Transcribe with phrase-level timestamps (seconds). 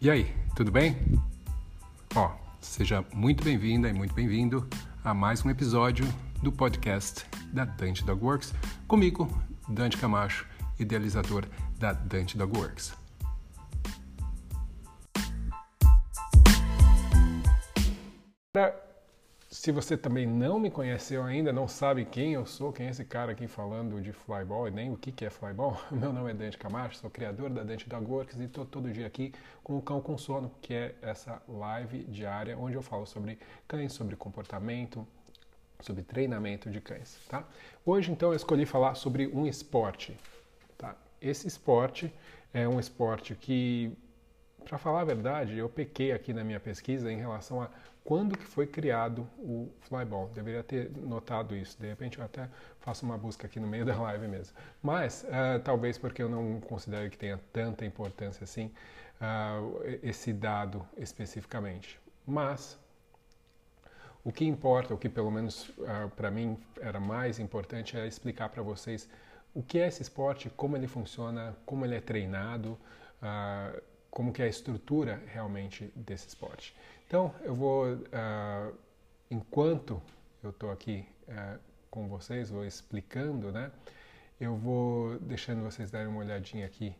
[0.00, 0.96] E aí, tudo bem?
[2.14, 4.64] Ó, seja muito bem-vinda e muito bem-vindo
[5.02, 6.06] a mais um episódio
[6.40, 8.54] do podcast da Dante Dog Works,
[8.86, 9.28] comigo,
[9.68, 10.46] Dante Camacho,
[10.78, 11.46] idealizador
[11.80, 12.94] da Dante Dog Works.
[19.68, 23.04] Se você também não me conheceu ainda, não sabe quem eu sou, quem é esse
[23.04, 26.34] cara aqui falando de flyball e nem o que, que é flyball, meu nome é
[26.34, 29.30] Dante Camacho, sou criador da Dante Dog Works e estou todo dia aqui
[29.62, 33.92] com o Cão com Sono, que é essa live diária onde eu falo sobre cães,
[33.92, 35.06] sobre comportamento,
[35.80, 37.44] sobre treinamento de cães, tá?
[37.84, 40.18] Hoje, então, eu escolhi falar sobre um esporte,
[40.78, 40.96] tá?
[41.20, 42.10] Esse esporte
[42.54, 43.92] é um esporte que,
[44.68, 47.70] para falar a verdade, eu pequei aqui na minha pesquisa em relação a
[48.04, 50.30] quando que foi criado o flyball.
[50.34, 51.78] Deveria ter notado isso.
[51.80, 52.48] De repente eu até
[52.80, 54.56] faço uma busca aqui no meio da live mesmo.
[54.82, 58.70] Mas uh, talvez porque eu não considero que tenha tanta importância assim
[59.20, 61.98] uh, esse dado especificamente.
[62.26, 62.78] Mas
[64.24, 68.06] o que importa, o que pelo menos uh, ah, para mim era mais importante é
[68.06, 69.08] explicar para vocês
[69.54, 72.78] o que é esse esporte, como ele funciona, como ele é treinado,
[74.18, 76.74] como que é a estrutura realmente desse esporte.
[77.06, 78.76] Então, eu vou, uh,
[79.30, 80.02] enquanto
[80.42, 81.56] eu estou aqui uh,
[81.88, 83.70] com vocês, vou explicando, né?
[84.40, 86.92] Eu vou deixando vocês darem uma olhadinha aqui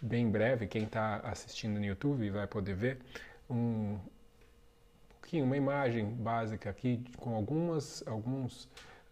[0.00, 0.68] bem breve.
[0.68, 3.00] Quem está assistindo no YouTube vai poder ver
[3.50, 3.98] um
[5.08, 8.66] pouquinho, uma imagem básica aqui com algumas, alguns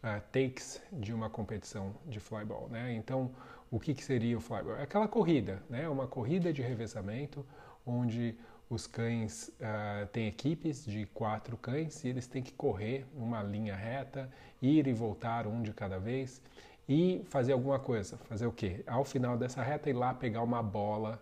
[0.04, 2.94] uh, takes de uma competição de flyball, né?
[2.94, 3.34] Então,
[3.74, 4.76] o que, que seria o flyball?
[4.76, 5.88] É aquela corrida, né?
[5.88, 7.44] Uma corrida de revezamento
[7.84, 8.38] onde
[8.70, 13.74] os cães uh, têm equipes de quatro cães e eles têm que correr uma linha
[13.74, 14.30] reta,
[14.62, 16.40] ir e voltar um de cada vez
[16.88, 18.16] e fazer alguma coisa.
[18.28, 18.84] Fazer o quê?
[18.86, 21.20] Ao final dessa reta, ir lá pegar uma bola,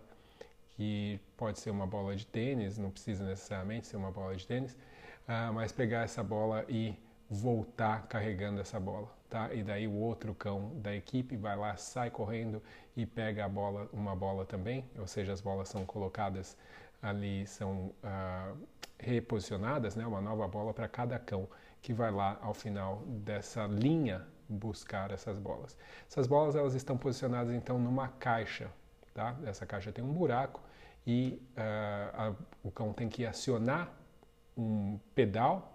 [0.77, 4.73] que pode ser uma bola de tênis, não precisa necessariamente ser uma bola de tênis,
[4.73, 6.95] uh, mas pegar essa bola e
[7.27, 9.51] voltar carregando essa bola, tá?
[9.51, 12.61] E daí o outro cão da equipe vai lá, sai correndo
[12.95, 16.55] e pega a bola, uma bola também, ou seja, as bolas são colocadas
[17.01, 18.53] ali são ah,
[18.99, 21.49] reposicionadas, né, uma nova bola para cada cão
[21.81, 25.75] que vai lá ao final dessa linha buscar essas bolas.
[26.07, 28.69] Essas bolas elas estão posicionadas então numa caixa,
[29.15, 29.35] tá?
[29.45, 30.61] Essa caixa tem um buraco
[31.07, 33.91] e uh, a, o cão tem que acionar
[34.55, 35.72] um pedal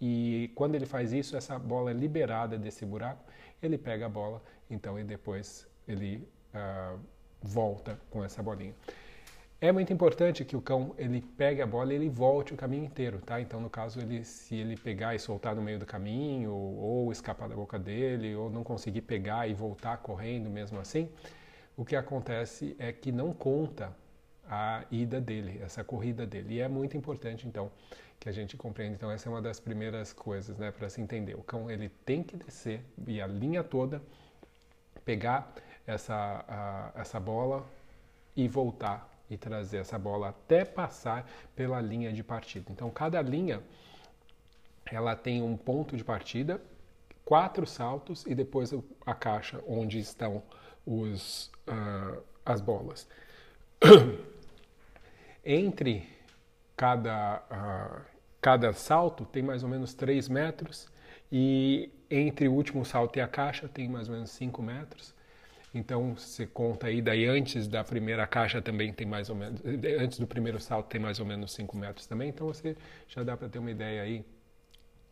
[0.00, 3.24] e quando ele faz isso essa bola é liberada desse buraco,
[3.62, 6.98] ele pega a bola então e depois ele uh,
[7.42, 8.74] volta com essa bolinha.
[9.62, 12.84] É muito importante que o cão ele pegue a bola e ele volte o caminho
[12.86, 13.38] inteiro, tá?
[13.42, 17.46] Então, no caso, ele, se ele pegar e soltar no meio do caminho, ou escapar
[17.46, 21.10] da boca dele, ou não conseguir pegar e voltar correndo mesmo assim,
[21.76, 23.94] o que acontece é que não conta
[24.48, 26.54] a ida dele, essa corrida dele.
[26.54, 27.70] E é muito importante, então,
[28.20, 28.94] que a gente compreenda.
[28.94, 31.34] Então, essa é uma das primeiras coisas, né, para se entender.
[31.34, 34.02] O cão ele tem que descer e a linha toda,
[35.06, 35.54] pegar
[35.86, 37.66] essa, a, essa bola
[38.36, 41.26] e voltar e trazer essa bola até passar
[41.56, 42.70] pela linha de partida.
[42.70, 43.62] Então, cada linha
[44.84, 46.60] ela tem um ponto de partida,
[47.24, 48.74] quatro saltos e depois
[49.06, 50.42] a caixa onde estão
[50.84, 53.08] os, uh, as bolas.
[55.44, 56.06] Entre
[56.76, 58.09] cada, uh,
[58.40, 60.88] cada salto tem mais ou menos 3 metros
[61.30, 65.14] e entre o último salto e a caixa tem mais ou menos 5 metros.
[65.72, 69.60] Então você conta aí, daí antes da primeira caixa também tem mais ou menos,
[70.00, 73.36] antes do primeiro salto tem mais ou menos 5 metros também, então você já dá
[73.36, 74.24] para ter uma ideia aí,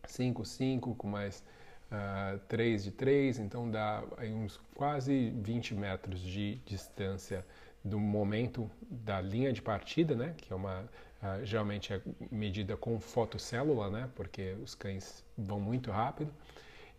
[0.04, 1.44] 5, 5 com mais
[1.92, 7.46] uh, ah, 3 de 3, então dá aí uns quase 20 metros de distância
[7.84, 10.80] do momento da linha de partida, né, que é uma,
[11.22, 12.00] uh, geralmente é
[12.30, 16.32] medida com fotocélula, né, porque os cães vão muito rápido,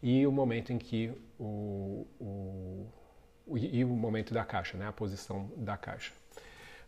[0.01, 2.87] e o momento em que o, o
[3.57, 6.11] e o momento da caixa, né, a posição da caixa.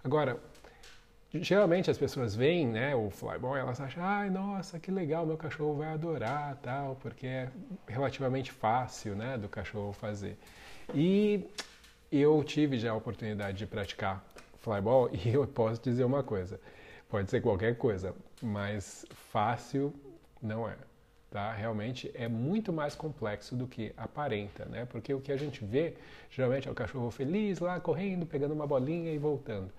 [0.04, 0.40] Agora,
[1.34, 5.76] geralmente as pessoas veem, né, o flyball, elas acham, ai, nossa, que legal, meu cachorro
[5.76, 7.50] vai adorar, tal, porque é
[7.88, 10.38] relativamente fácil, né, do cachorro fazer.
[10.94, 11.50] E
[12.12, 14.24] eu tive já a oportunidade de praticar
[14.60, 16.60] flyball e eu posso dizer uma coisa,
[17.10, 19.94] pode ser qualquer coisa, mas fácil
[20.42, 20.76] não é
[21.32, 21.54] tá?
[21.54, 24.86] Realmente é muito mais complexo do que aparenta, né?
[24.86, 25.96] Porque o que a gente vê
[26.30, 29.72] geralmente é o cachorro feliz lá correndo, pegando uma bolinha e voltando.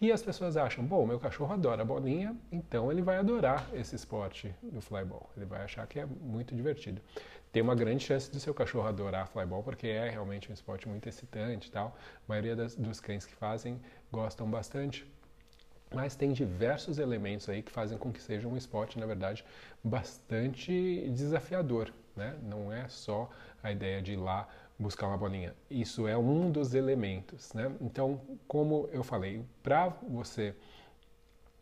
[0.00, 4.52] E as pessoas acham, bom, meu cachorro adora bolinha, então ele vai adorar esse esporte
[4.62, 5.28] do flyball.
[5.36, 7.00] Ele vai achar que é muito divertido.
[7.52, 11.08] Tem uma grande chance de seu cachorro adorar flyball, porque é realmente um esporte muito
[11.08, 11.96] excitante e tal.
[12.26, 15.06] A maioria das, dos cães que fazem gostam bastante.
[15.94, 19.44] mas tem diversos elementos aí que fazem com que seja um esporte, na verdade,
[19.84, 21.92] bastante desafiador.
[22.16, 22.36] Né?
[22.42, 23.30] Não é só
[23.62, 24.48] a ideia de ir lá
[24.78, 25.54] buscar uma bolinha.
[25.70, 27.52] Isso é um dos elementos.
[27.52, 27.70] Né?
[27.80, 30.54] Então, como eu falei, para você,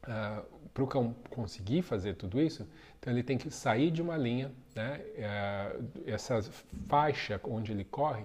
[0.05, 0.43] uh, ah,
[0.73, 2.67] para o cão conseguir fazer tudo isso,
[2.99, 5.00] então ele tem que sair de uma linha, né?
[5.17, 6.43] Uh, essa
[6.88, 8.25] faixa onde ele corre,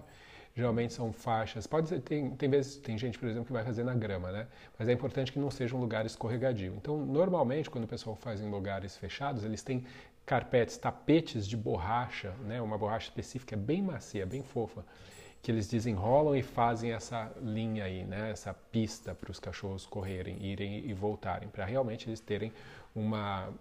[0.55, 1.67] geralmente são faixas.
[1.67, 4.47] Pode ser, tem, tem vezes, tem gente, por exemplo, que vai fazer na grama, né?
[4.77, 6.73] Mas é importante que não seja um lugar escorregadio.
[6.75, 9.85] Então, normalmente, quando o pessoal faz em lugares fechados, eles têm
[10.25, 12.61] carpetes, tapetes de borracha, né?
[12.61, 14.83] Uma borracha específica bem macia, bem fofa,
[15.45, 18.31] que eles desenrolam e fazem essa linha aí, né?
[18.31, 22.51] Essa pista para os cachorros correrem, irem e voltarem, para realmente eles terem
[22.95, 23.53] uma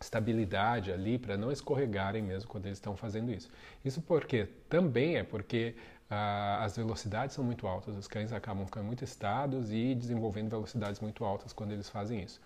[0.00, 3.48] estabilidade ali para não escorregarem mesmo quando eles estão fazendo isso.
[3.84, 5.76] Isso porque também é porque
[6.10, 11.00] ah, as velocidades são muito altas, os cães acabam ficando muito estados e desenvolvendo velocidades
[11.00, 12.40] muito altas quando eles fazem isso.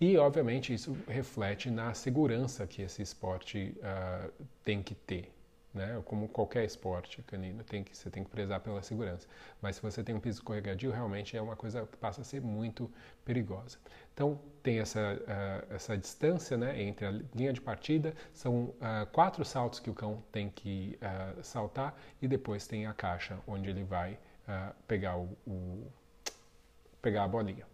[0.00, 4.30] E, obviamente, isso reflete na segurança que esse esporte uh,
[4.64, 5.39] tem que ter.
[5.72, 6.02] Né?
[6.04, 9.28] Como qualquer esporte canino, tem que, você tem que prezar pela segurança.
[9.62, 12.40] Mas se você tem um piso escorregadio, realmente é uma coisa que passa a ser
[12.40, 12.90] muito
[13.24, 13.78] perigosa.
[14.12, 19.44] Então, tem essa, uh, essa distância né, entre a linha de partida, são uh, quatro
[19.44, 23.84] saltos que o cão tem que uh, saltar, e depois tem a caixa onde ele
[23.84, 24.18] vai
[24.88, 25.86] pegar, o, o,
[27.00, 27.69] pegar a bolinha.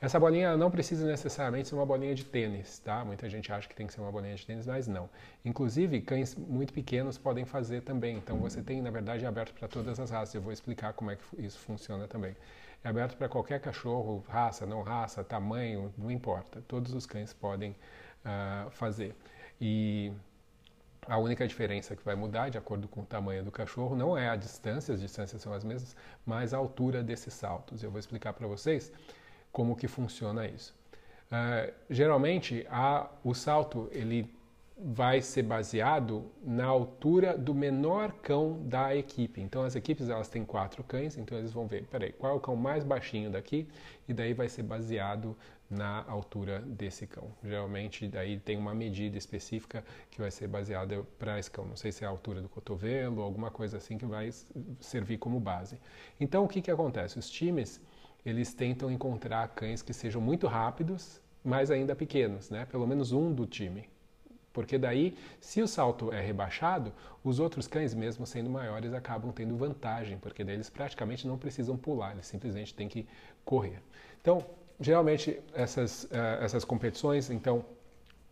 [0.00, 3.04] Essa bolinha não precisa necessariamente ser uma bolinha de tênis, tá?
[3.04, 5.10] Muita gente acha que tem que ser uma bolinha de tênis, mas não.
[5.44, 8.16] Inclusive, cães muito pequenos podem fazer também.
[8.16, 10.34] Então, você tem, na verdade, é aberto para todas as raças.
[10.34, 12.34] Eu vou explicar como é que isso funciona também.
[12.82, 16.62] É aberto para qualquer cachorro, raça, não raça, tamanho, não importa.
[16.66, 17.72] Todos os cães podem
[18.24, 19.14] uh, fazer.
[19.60, 20.10] E
[21.06, 24.30] a única diferença que vai mudar, de acordo com o tamanho do cachorro, não é
[24.30, 25.94] a distância, as distâncias são as mesmas,
[26.24, 27.82] mas a altura desses saltos.
[27.82, 28.90] Eu vou explicar para vocês
[29.52, 30.74] como que funciona isso.
[31.30, 34.28] Uh, geralmente, a, o salto ele
[34.82, 39.40] vai ser baseado na altura do menor cão da equipe.
[39.40, 42.40] Então, as equipes elas têm quatro cães, então eles vão ver, peraí, qual é o
[42.40, 43.68] cão mais baixinho daqui?
[44.08, 45.36] E daí vai ser baseado
[45.68, 47.30] na altura desse cão.
[47.44, 51.64] Geralmente, daí tem uma medida específica que vai ser baseada para esse cão.
[51.64, 54.30] Não sei se é a altura do cotovelo, alguma coisa assim que vai
[54.80, 55.78] servir como base.
[56.18, 57.18] Então, o que, que acontece?
[57.18, 57.80] Os times
[58.24, 62.66] eles tentam encontrar cães que sejam muito rápidos, mas ainda pequenos, né?
[62.66, 63.88] Pelo menos um do time.
[64.52, 69.56] Porque daí, se o salto é rebaixado, os outros cães, mesmo sendo maiores, acabam tendo
[69.56, 73.06] vantagem, porque daí eles praticamente não precisam pular, eles simplesmente têm que
[73.44, 73.80] correr.
[74.20, 74.44] Então,
[74.80, 77.64] geralmente essas, uh, essas competições, então,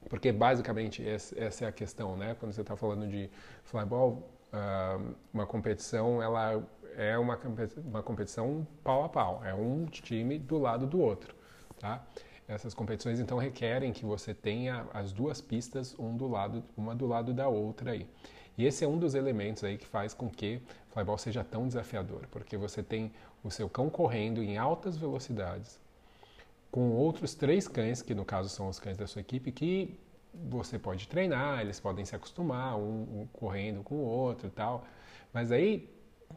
[0.08, 2.34] porque basicamente essa é a questão, né?
[2.38, 3.31] Quando você está falando de
[3.62, 6.62] flyball, uh, uma competição, ela
[6.99, 7.39] é uma,
[7.85, 11.33] uma competição pau a pau, é um time do lado do outro,
[11.79, 12.05] tá?
[12.49, 17.06] Essas competições então requerem que você tenha as duas pistas um do lado, uma do
[17.06, 18.09] lado da outra aí.
[18.56, 20.61] E esse é um dos elementos aí que faz com que
[20.91, 23.12] o flyball seja tão desafiador, porque você tem
[23.44, 25.79] o seu cão correndo em altas velocidades,
[26.69, 29.97] com outros três cães, que no caso são os cães da sua equipe, que
[30.35, 34.85] você pode treinar, eles podem se acostumar, um, um correndo com o outro tal.
[35.33, 35.89] Mas aí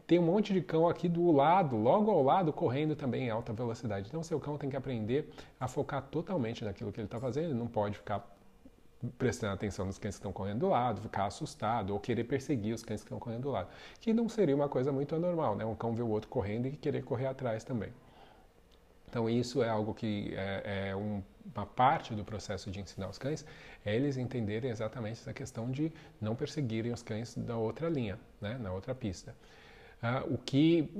[0.06, 3.52] tem um monte de cão aqui do lado, logo ao lado, correndo também em alta
[3.52, 4.08] velocidade.
[4.08, 5.30] Então, seu cão tem que aprender
[5.60, 8.26] a focar totalmente naquilo que ele está fazendo, ele não pode ficar
[9.18, 12.84] prestando atenção nos cães que estão correndo do lado, ficar assustado ou querer perseguir os
[12.84, 13.68] cães que estão correndo do lado,
[14.00, 15.64] que não seria uma coisa muito anormal, né?
[15.64, 17.92] Um cão ver o outro correndo e querer correr atrás também.
[19.08, 21.22] Então, isso é algo que é, é um,
[21.54, 23.44] uma parte do processo de ensinar os cães,
[23.84, 28.56] é eles entenderem exatamente essa questão de não perseguirem os cães da outra linha, né?
[28.58, 29.34] na outra pista.
[30.02, 30.90] Ah, o que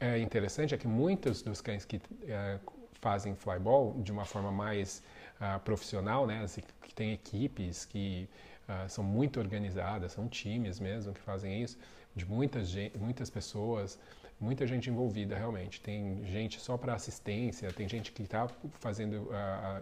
[0.00, 2.58] é interessante é que muitos dos cães que é,
[3.00, 5.02] fazem flyball de uma forma mais
[5.40, 6.44] uh, profissional, né,
[6.82, 8.28] que tem equipes que
[8.68, 11.78] uh, são muito organizadas, são times mesmo que fazem isso,
[12.14, 13.98] de muitas, muitas pessoas,
[14.40, 15.80] muita gente envolvida realmente.
[15.80, 18.48] Tem gente só para assistência, tem gente que está
[18.80, 19.28] fazendo,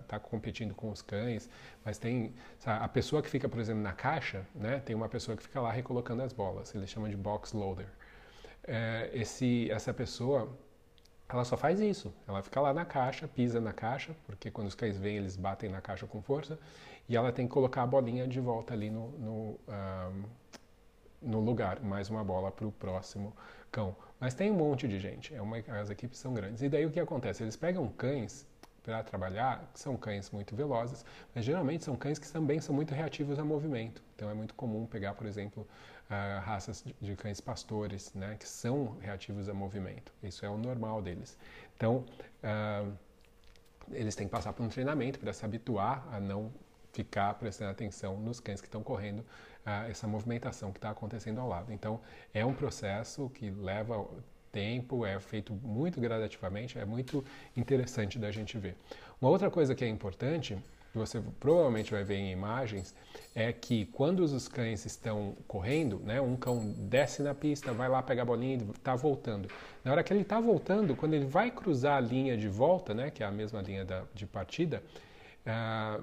[0.03, 1.49] está uh, competindo com os cães,
[1.83, 5.37] mas tem sabe, a pessoa que fica, por exemplo, na caixa, né, tem uma pessoa
[5.37, 6.75] que fica lá recolocando as bolas.
[6.75, 7.89] Eles chamam de box loader
[8.69, 10.49] é, esse, essa pessoa
[11.29, 12.13] ela só faz isso.
[12.27, 15.69] Ela fica lá na caixa, pisa na caixa, porque quando os cães vêm eles batem
[15.69, 16.59] na caixa com força,
[17.09, 19.61] e ela tem que colocar a bolinha de volta ali no, no,
[21.21, 23.35] no lugar, mais uma bola para o próximo
[23.71, 23.95] cão.
[24.19, 26.63] Mas tem um monte de gente, é uma, as equipes são grandes.
[26.63, 27.43] E daí o que acontece?
[27.43, 28.47] Eles pegam cães
[28.83, 33.39] para trabalhar, são cães muito velozes, mas geralmente são cães que também são muito reativos
[33.39, 34.03] a movimento.
[34.17, 35.67] Então é muito comum pegar, por exemplo,
[36.11, 40.13] uh, raças de, cães pastores, né, que são reativos a movimento.
[40.23, 41.37] Isso é o normal deles.
[41.77, 42.05] Então,
[42.43, 42.93] uh,
[43.91, 46.53] eles têm que passar por um treinamento para se habituar a não
[46.93, 51.49] ficar prestando atenção nos cães que estão correndo uh, essa movimentação que está acontecendo ao
[51.49, 51.73] lado.
[51.73, 52.01] Então,
[52.35, 54.07] é um processo que leva
[54.51, 57.25] tempo, é feito muito gradativamente, é muito
[57.57, 58.77] interessante da gente ver.
[59.21, 60.59] Uma outra coisa que é importante,
[61.05, 62.95] que você provavelmente vai ver em imagens,
[63.35, 68.03] é que quando os cães estão correndo, né, um cão desce na pista, vai lá
[68.03, 69.49] pegar a bolinha e está voltando.
[69.85, 73.11] Na hora que ele está voltando, quando ele vai cruzar a linha de volta, né,
[73.11, 74.83] que é a mesma linha da, de partida,
[75.47, 76.03] uh,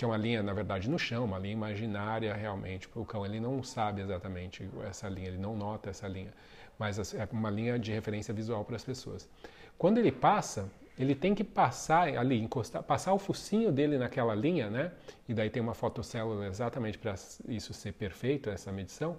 [0.00, 2.88] que é uma linha, na verdade, no chão, uma linha imaginária realmente.
[2.94, 6.32] O cão ele não sabe exatamente essa linha, ele não nota essa linha,
[6.78, 9.28] mas é uma linha de referência visual para as pessoas.
[9.76, 14.70] Quando ele passa, ele tem que passar ali, encostar, passar o focinho dele naquela linha,
[14.70, 14.90] né?
[15.28, 17.14] E daí tem uma fotocélula exatamente para
[17.46, 19.18] isso ser perfeito, essa medição.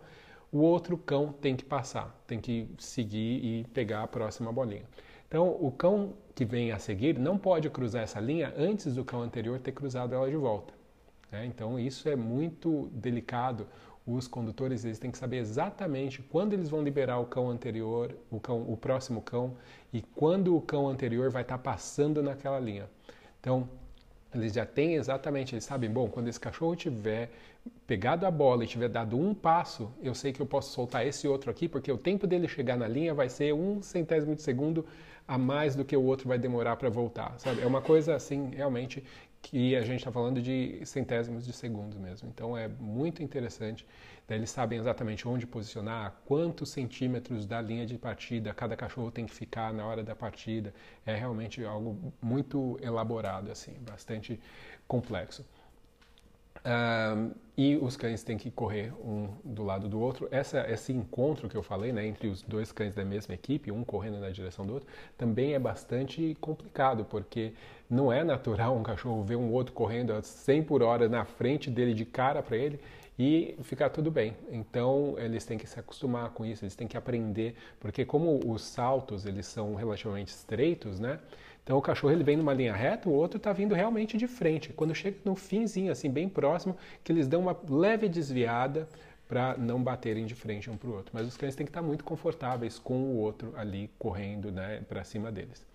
[0.51, 4.85] O outro cão tem que passar, tem que seguir e pegar a próxima bolinha.
[5.31, 9.21] Então, o cão que vem a seguir não pode cruzar essa linha antes do cão
[9.21, 10.73] anterior ter cruzado ela de volta.
[11.31, 11.45] Né?
[11.45, 13.65] Então, isso é muito delicado.
[14.05, 18.41] Os condutores eles têm que saber exatamente quando eles vão liberar o cão anterior, o,
[18.41, 19.55] cão, o próximo cão,
[19.93, 22.89] e quando o cão anterior vai estar passando naquela linha.
[23.39, 23.69] Então,
[24.35, 27.31] eles já têm exatamente, eles sabem, bom, quando esse cachorro tiver
[27.87, 31.25] pegado a bola e tiver dado um passo, eu sei que eu posso soltar esse
[31.25, 34.85] outro aqui, porque o tempo dele chegar na linha vai ser um centésimo de segundo
[35.31, 37.61] a mais do que o outro vai demorar para voltar, sabe?
[37.61, 39.01] É uma coisa assim, realmente,
[39.41, 42.27] que a gente está falando de centésimos de segundos mesmo.
[42.27, 43.87] Então é muito interessante.
[44.27, 49.25] Daí eles sabem exatamente onde posicionar, quantos centímetros da linha de partida cada cachorro tem
[49.25, 50.73] que ficar na hora da partida.
[51.05, 54.37] É realmente algo muito elaborado, assim, bastante
[54.85, 55.45] complexo.
[57.57, 60.27] E os cães têm que correr um do lado do outro.
[60.31, 63.83] Essa, esse encontro que eu falei, né, entre os dois cães da mesma equipe, um
[63.83, 64.87] correndo na direção do outro,
[65.17, 67.53] também é bastante complicado, porque
[67.89, 71.69] não é natural um cachorro ver um outro correndo a 100 por hora na frente
[71.69, 72.79] dele, de cara para ele,
[73.19, 74.35] e ficar tudo bem.
[74.49, 78.63] Então eles têm que se acostumar com isso, eles têm que aprender, porque como os
[78.63, 81.19] saltos eles são relativamente estreitos, né?
[81.63, 84.73] Então o cachorro ele vem numa linha reta, o outro está vindo realmente de frente.
[84.73, 88.87] Quando chega no finzinho, assim, bem próximo, que eles dão uma leve desviada
[89.27, 91.11] para não baterem de frente um para o outro.
[91.13, 94.81] Mas os cães têm que estar tá muito confortáveis com o outro ali correndo né,
[94.89, 95.65] para cima deles.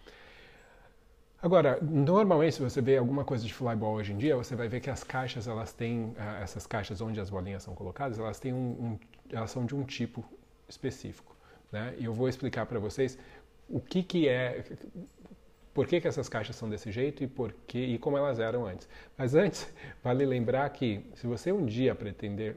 [1.40, 4.80] Agora, normalmente, se você vê alguma coisa de flyball hoje em dia, você vai ver
[4.80, 8.52] que as caixas, elas têm, uh, essas caixas onde as bolinhas são colocadas, elas, têm
[8.52, 8.98] um, um,
[9.30, 10.24] elas são de um tipo
[10.68, 11.36] específico.
[11.70, 11.94] Né?
[11.98, 13.18] E eu vou explicar para vocês
[13.68, 14.64] o que, que é,
[15.76, 18.64] por que, que essas caixas são desse jeito e por que, e como elas eram
[18.64, 18.88] antes.
[19.14, 19.70] Mas antes,
[20.02, 22.56] vale lembrar que se você um dia pretender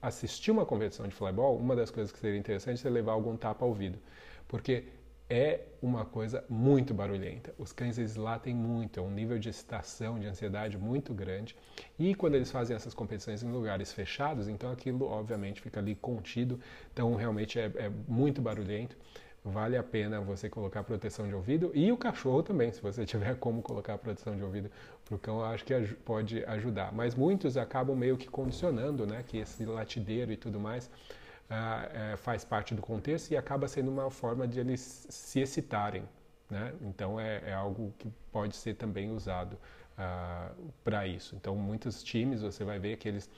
[0.00, 3.64] assistir uma competição de flyball, uma das coisas que seria interessante é levar algum tapa
[3.64, 3.98] ao ouvido,
[4.46, 4.84] porque
[5.28, 7.52] é uma coisa muito barulhenta.
[7.58, 11.56] Os cães eles latem muito, é um nível de excitação, de ansiedade muito grande.
[11.98, 16.60] E quando eles fazem essas competições em lugares fechados, então aquilo obviamente fica ali contido,
[16.92, 18.96] então realmente é, é muito barulhento
[19.44, 23.36] vale a pena você colocar proteção de ouvido e o cachorro também, se você tiver
[23.36, 24.70] como colocar proteção de ouvido
[25.04, 26.92] para o cão, eu acho que pode ajudar.
[26.92, 32.44] Mas muitos acabam meio que condicionando, né, que esse latideiro e tudo mais uh, faz
[32.44, 36.04] parte do contexto e acaba sendo uma forma de eles se excitarem,
[36.48, 36.72] né?
[36.82, 39.54] Então é, é algo que pode ser também usado
[39.98, 41.34] uh, para isso.
[41.36, 43.28] Então muitos times você vai ver que eles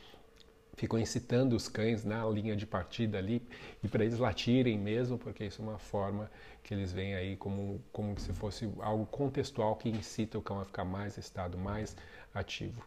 [0.77, 3.43] ficam incitando os cães na linha de partida ali
[3.83, 6.31] e para eles latirem mesmo, porque isso é uma forma
[6.63, 10.65] que eles veem aí como, como se fosse algo contextual que incita o cão a
[10.65, 11.97] ficar mais estado, mais
[12.35, 12.83] ativo.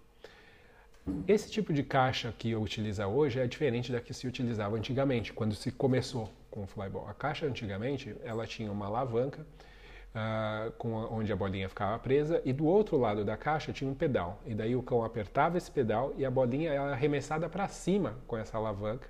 [1.26, 5.32] Esse tipo de caixa que eu utilizo hoje é diferente da que se utilizava antigamente,
[5.32, 7.08] quando se começou com o flyball.
[7.08, 9.46] A caixa antigamente ela tinha uma alavanca
[10.16, 13.90] uh, com a, onde a bolinha ficava presa, e do outro lado da caixa tinha
[13.90, 14.42] um pedal.
[14.46, 18.38] E daí o cão apertava esse pedal e a bolinha era arremessada para cima com
[18.38, 19.08] essa alavanca,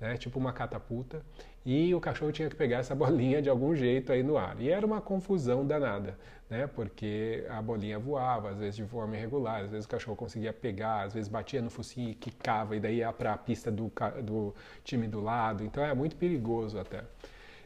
[0.00, 1.22] né, tipo uma catapulta,
[1.64, 4.60] e o cachorro tinha que pegar essa bolinha de algum jeito aí no ar.
[4.60, 6.18] E era uma confusão danada,
[6.50, 10.52] né, porque a bolinha voava, às vezes de forma irregular, às vezes o cachorro conseguia
[10.52, 13.90] pegar, às vezes batia no focinho e quicava, e daí ia para a pista do,
[14.22, 17.02] do time do lado, então é muito perigoso até.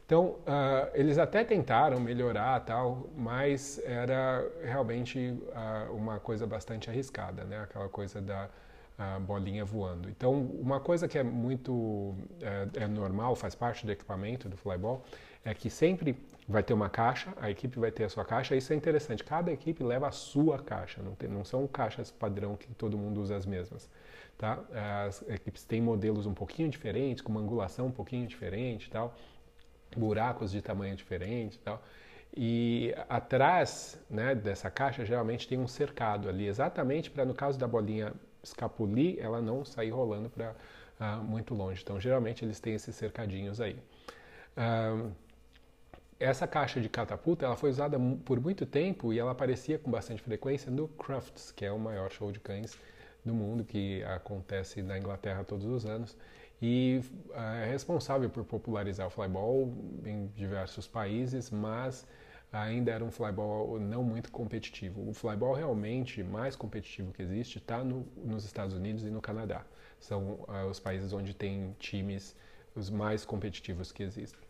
[0.09, 7.45] Então, uh, eles até tentaram melhorar tal, mas era realmente uh, uma coisa bastante arriscada,
[7.45, 7.61] né?
[7.61, 8.49] Aquela coisa da
[8.99, 10.09] uh, bolinha voando.
[10.09, 15.05] Então, uma coisa que é muito é, é, normal, faz parte do equipamento do flyball,
[15.45, 16.17] é que sempre
[16.49, 18.57] vai ter uma caixa, a equipe vai ter a sua caixa.
[18.57, 19.23] Isso é interessante.
[19.23, 23.21] Cada equipe leva a sua caixa, não, tem, não são caixas padrão que todo mundo
[23.21, 23.91] usa as mesmas.
[24.39, 24.59] Tá?
[25.05, 29.15] As equipes têm modelos um pouquinho diferentes, com uma angulação um pouquinho diferente, tal
[29.97, 31.83] buracos de tamanho diferente e tal.
[32.37, 37.67] E atrás né, dessa caixa geralmente tem um cercado ali, exatamente para no caso da
[37.67, 40.55] bolinha escapulir, ela não sair rolando para uh,
[41.01, 41.83] ah, muito longe.
[41.83, 43.77] Então geralmente eles têm esses cercadinhos aí.
[44.57, 45.11] Uh,
[46.21, 50.21] essa caixa de catapulta ela foi usada por muito tempo e ela aparecia com bastante
[50.23, 52.77] frequência no Crufts, que é o maior show de cães
[53.25, 56.17] do mundo que acontece na Inglaterra todos os anos
[56.61, 57.01] e
[57.35, 59.73] é responsável por popularizar o flyball
[60.05, 62.07] em diversos países, mas
[62.53, 65.09] ainda era um flyball não muito competitivo.
[65.09, 69.65] O flyball realmente mais competitivo que existe está no, nos Estados Unidos e no Canadá.
[70.01, 72.35] São uh, os países onde tem times
[72.75, 74.41] os mais competitivos que existem.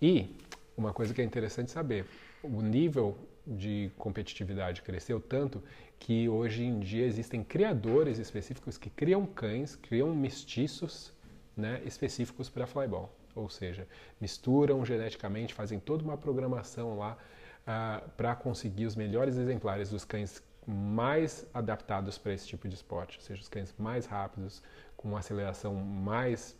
[0.00, 0.36] E
[0.76, 2.06] uma coisa que é interessante saber,
[2.42, 5.62] o nível de competitividade cresceu tanto
[5.98, 11.12] que hoje em dia existem criadores específicos que criam cães, criam mestiços
[11.58, 13.12] né, específicos para flyball.
[13.34, 13.86] Ou seja,
[14.20, 17.16] misturam geneticamente, fazem toda uma programação lá
[17.62, 23.18] uh, para conseguir os melhores exemplares dos cães mais adaptados para esse tipo de esporte,
[23.18, 24.62] ou seja, os cães mais rápidos,
[24.96, 26.56] com uma aceleração mais,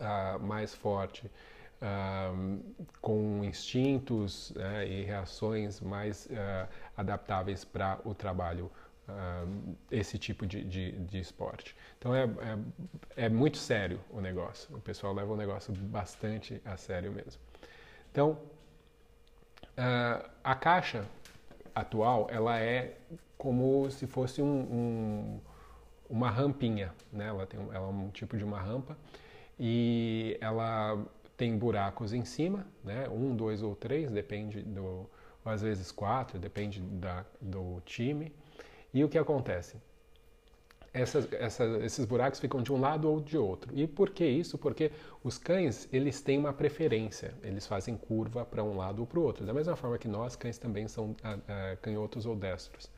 [0.00, 2.60] uh, mais forte, uh,
[3.00, 8.70] com instintos né, e reações mais uh, adaptáveis para o trabalho,
[9.08, 11.76] uh, esse tipo de, de, de esporte.
[11.98, 16.76] Então é, é, é, muito sério o negócio, o pessoal leva o negócio bastante a
[16.76, 17.40] sério mesmo.
[18.10, 18.38] Então,
[20.42, 21.04] a caixa
[21.74, 22.96] atual, ela é
[23.36, 25.40] como se fosse um, um,
[26.08, 27.26] uma rampinha, né?
[27.26, 28.96] ela, tem, ela é um tipo de uma rampa
[29.58, 30.98] e ela
[31.36, 33.06] tem buracos em cima, né?
[33.10, 35.08] um, dois ou três, depende do,
[35.44, 38.32] às vezes quatro, depende da, do time.
[38.96, 39.76] E o que acontece?
[40.90, 41.28] Essas,
[41.82, 43.70] esses buracos ficam de um lado ou de outro.
[43.78, 44.56] E por que isso?
[44.56, 44.90] Porque
[45.22, 49.22] os cães eles têm uma preferência, eles fazem curva para um lado ou para o
[49.22, 49.44] outro.
[49.44, 52.90] Da mesma forma que nós, cães também são ah, ah, canhotos ou destros.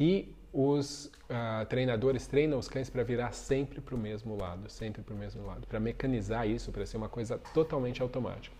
[0.00, 5.02] E os uh, treinadores treinam os cães para virar sempre para o mesmo lado, sempre
[5.02, 8.56] para o mesmo lado, para mecanizar isso, para ser uma coisa totalmente automática.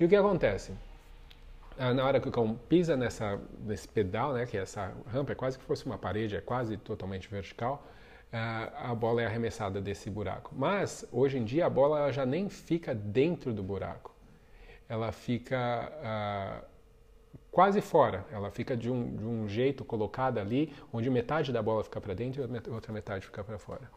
[0.00, 0.72] E o que acontece?
[1.78, 5.32] Uh, na hora que o cão pisa nessa, nesse pedal, né, que é essa rampa
[5.32, 7.86] é quase que fosse uma parede, é quase totalmente vertical,
[8.32, 10.54] uh, a bola é arremessada desse buraco.
[10.56, 14.14] Mas, hoje em dia, a bola já nem fica dentro do buraco.
[14.88, 16.64] Ela fica
[17.50, 18.24] quase fora.
[18.32, 22.14] Ela fica de um, de um jeito colocada ali, onde metade da bola fica para
[22.14, 23.90] dentro e a outra metade fica para fora.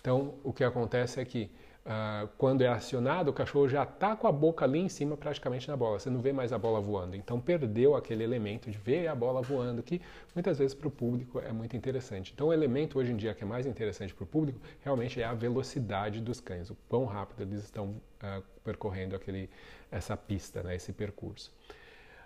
[0.00, 1.50] Então, o que acontece é que
[1.86, 5.68] uh, quando é acionado, o cachorro já está com a boca ali em cima, praticamente
[5.68, 5.98] na bola.
[5.98, 7.16] Você não vê mais a bola voando.
[7.16, 10.00] Então, perdeu aquele elemento de ver a bola voando, que
[10.34, 12.32] muitas vezes para o público é muito interessante.
[12.34, 15.24] Então, o elemento hoje em dia que é mais interessante para o público realmente é
[15.24, 19.48] a velocidade dos cães, o quão rápido eles estão uh, percorrendo aquele,
[19.90, 21.52] essa pista, né, esse percurso.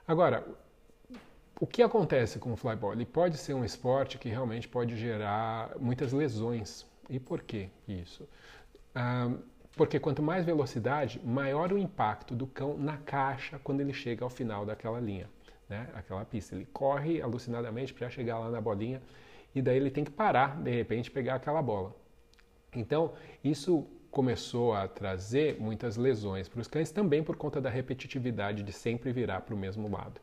[0.09, 0.45] Agora,
[1.61, 2.95] o que acontece com o flyball?
[2.95, 6.87] Ele pode ser um esporte que realmente pode gerar muitas lesões.
[7.11, 8.27] E por que isso?
[8.95, 9.31] Ah,
[9.77, 14.31] porque quanto mais velocidade, maior o impacto do cão na caixa quando ele chega ao
[14.31, 15.29] final daquela linha,
[15.69, 15.89] né?
[15.95, 16.55] aquela pista.
[16.55, 19.01] Ele corre alucinadamente para chegar lá na bolinha
[19.55, 21.95] e daí ele tem que parar, de repente, pegar aquela bola.
[22.75, 28.63] Então, isso começou a trazer muitas lesões para os cães, também por conta da repetitividade
[28.63, 30.21] de sempre virar para o mesmo lado.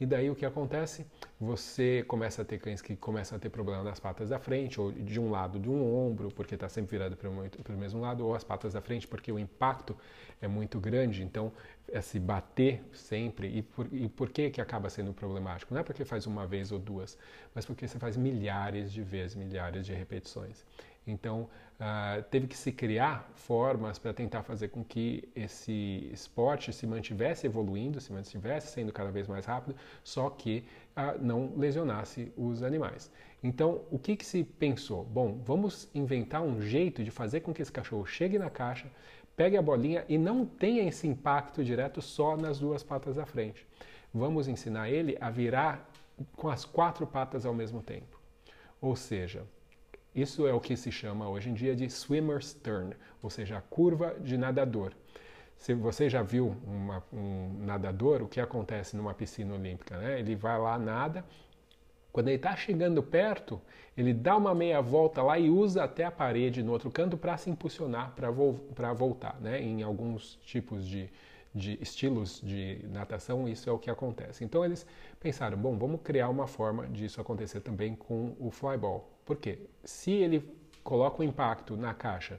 [0.00, 1.06] E daí o que acontece?
[1.40, 4.90] Você começa a ter cães que começam a ter problema nas patas da frente, ou
[4.90, 8.34] de um lado de um ombro, porque está sempre virado para o mesmo lado, ou
[8.34, 9.96] as patas da frente, porque o impacto
[10.42, 11.52] é muito grande, então
[11.90, 13.48] é se bater sempre.
[13.48, 15.72] E por, e por que, que acaba sendo problemático?
[15.72, 17.16] Não é porque faz uma vez ou duas,
[17.54, 20.64] mas porque você faz milhares de vezes, milhares de repetições.
[21.06, 21.48] Então,
[21.80, 27.46] uh, teve que se criar formas para tentar fazer com que esse esporte se mantivesse
[27.46, 29.74] evoluindo, se mantivesse sendo cada vez mais rápido,
[30.04, 30.64] só que
[30.96, 33.10] uh, não lesionasse os animais.
[33.42, 35.04] Então, o que, que se pensou?
[35.04, 38.88] Bom, vamos inventar um jeito de fazer com que esse cachorro chegue na caixa,
[39.36, 43.66] pegue a bolinha e não tenha esse impacto direto só nas duas patas da frente.
[44.12, 45.88] Vamos ensinar ele a virar
[46.36, 48.20] com as quatro patas ao mesmo tempo.
[48.80, 49.44] Ou seja,
[50.14, 53.60] isso é o que se chama hoje em dia de swimmer's turn, ou seja, a
[53.60, 54.92] curva de nadador.
[55.56, 59.96] Se você já viu uma, um nadador, o que acontece numa piscina olímpica?
[59.96, 60.18] Né?
[60.18, 61.24] Ele vai lá, nada,
[62.12, 63.60] quando ele está chegando perto,
[63.96, 67.36] ele dá uma meia volta lá e usa até a parede no outro canto para
[67.38, 68.60] se impulsionar para vo
[68.94, 69.40] voltar.
[69.40, 69.62] Né?
[69.62, 71.08] Em alguns tipos de,
[71.54, 74.44] de estilos de natação, isso é o que acontece.
[74.44, 74.86] Então eles
[75.18, 79.08] pensaram, bom, vamos criar uma forma disso acontecer também com o flyball.
[79.24, 79.60] Por quê?
[79.82, 80.44] Se ele
[80.84, 82.38] coloca o impacto na caixa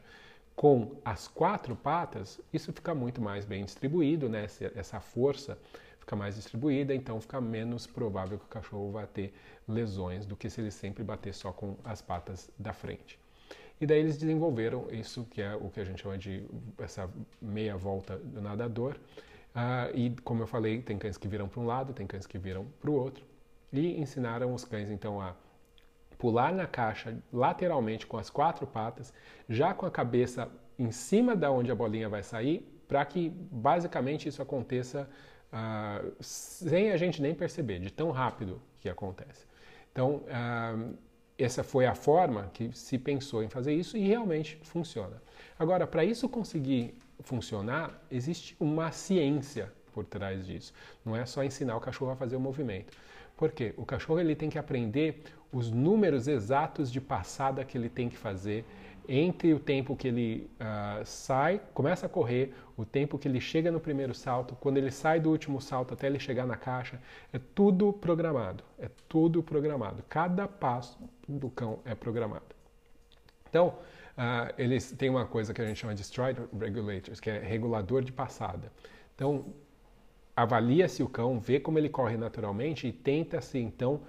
[0.55, 4.45] com as quatro patas, isso fica muito mais bem distribuído, né?
[4.75, 5.57] essa força
[6.03, 9.33] fica mais distribuída, então fica menos provável que o cachorro vá ter
[9.67, 13.17] lesões do que se ele sempre bater só com as patas da frente.
[13.79, 16.45] E daí eles desenvolveram isso que é o que a gente chama de
[16.77, 17.09] essa
[17.41, 18.95] meia volta do nadador.
[19.55, 22.37] Uh, e como eu falei, tem cães que viram para um lado, tem cães que
[22.37, 23.23] viram para o outro.
[23.71, 25.35] E ensinaram os cães então a
[26.17, 29.13] pular na caixa lateralmente com as quatro patas,
[29.49, 34.27] já com a cabeça em cima da onde a bolinha vai sair, para que basicamente
[34.27, 35.09] isso aconteça
[35.53, 39.45] uh, sem a gente nem perceber, de tão rápido que acontece.
[39.91, 40.93] Então, uh,
[41.37, 45.21] essa foi a forma que se pensou em fazer isso e realmente funciona.
[45.57, 50.73] Agora, para isso conseguir funcionar, existe uma ciência por trás disso.
[51.05, 52.97] Não é só ensinar o cachorro a fazer o movimento.
[53.37, 58.09] Porque o cachorro ele tem que aprender os números exatos de passada que ele tem
[58.09, 58.65] que fazer
[59.07, 63.71] entre o tempo que ele uh, sai, começa a correr, o tempo que ele chega
[63.71, 66.99] no primeiro salto, quando ele sai do último salto até ele chegar na caixa,
[67.31, 68.63] é tudo programado.
[68.79, 70.03] É tudo programado.
[70.09, 72.45] Cada passo do cão é programado.
[73.49, 73.67] Então,
[74.17, 78.01] uh, eles têm uma coisa que a gente chama de stride regulators, que é regulador
[78.01, 78.71] de passada.
[79.15, 79.45] Então,
[80.35, 84.01] avalia-se o cão, vê como ele corre naturalmente e tenta-se então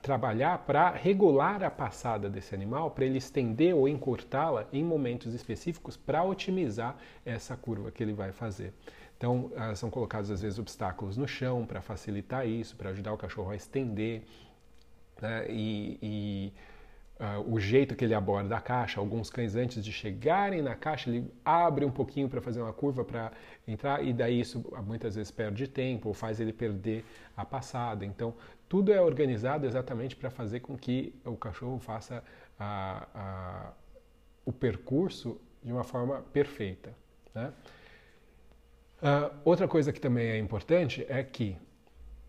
[0.00, 5.96] trabalhar para regular a passada desse animal, para ele estender ou encurtá-la em momentos específicos
[5.96, 8.72] para otimizar essa curva que ele vai fazer.
[9.16, 13.16] Então, uh, são colocados às vezes obstáculos no chão para facilitar isso, para ajudar o
[13.16, 14.24] cachorro a estender.
[15.20, 15.46] Né?
[15.48, 16.52] E, e
[17.22, 18.98] uh, o jeito que ele aborda a caixa.
[18.98, 23.04] Alguns cães, antes de chegarem na caixa, ele abre um pouquinho para fazer uma curva
[23.04, 23.30] para
[23.66, 27.04] entrar, e daí isso muitas vezes perde tempo ou faz ele perder
[27.36, 28.04] a passada.
[28.04, 28.34] Então,
[28.68, 32.24] tudo é organizado exatamente para fazer com que o cachorro faça
[32.58, 33.72] a, a,
[34.44, 36.92] o percurso de uma forma perfeita.
[37.34, 37.52] Né?
[39.00, 41.56] Uh, outra coisa que também é importante é que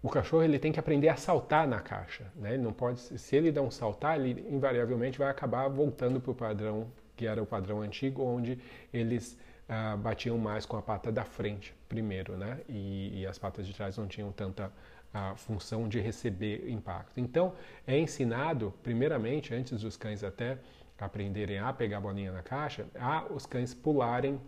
[0.04, 2.26] o cachorro ele tem que aprender a saltar na caixa.
[2.36, 2.54] Né?
[2.56, 6.92] Ele não pode, se ele um saltar, ele invariavelmente vai acabar voltando para o padrão
[7.16, 8.60] que era o padrão antigo, onde
[8.92, 9.38] eles
[9.70, 12.60] ah, batiam mais com a pata da frente primeiro, né?
[12.68, 14.72] E, e as patas de trás não tinham tanta
[15.14, 17.20] ah, função de receber impacto.
[17.20, 17.54] Então
[17.86, 20.58] é ensinado, primeiramente, antes dos cães até
[21.00, 24.40] aprenderem a pegar a bolinha na caixa, a os cães pularem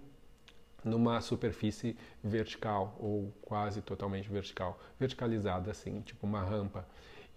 [0.85, 6.87] numa superfície vertical ou quase totalmente vertical, verticalizada assim, tipo uma rampa.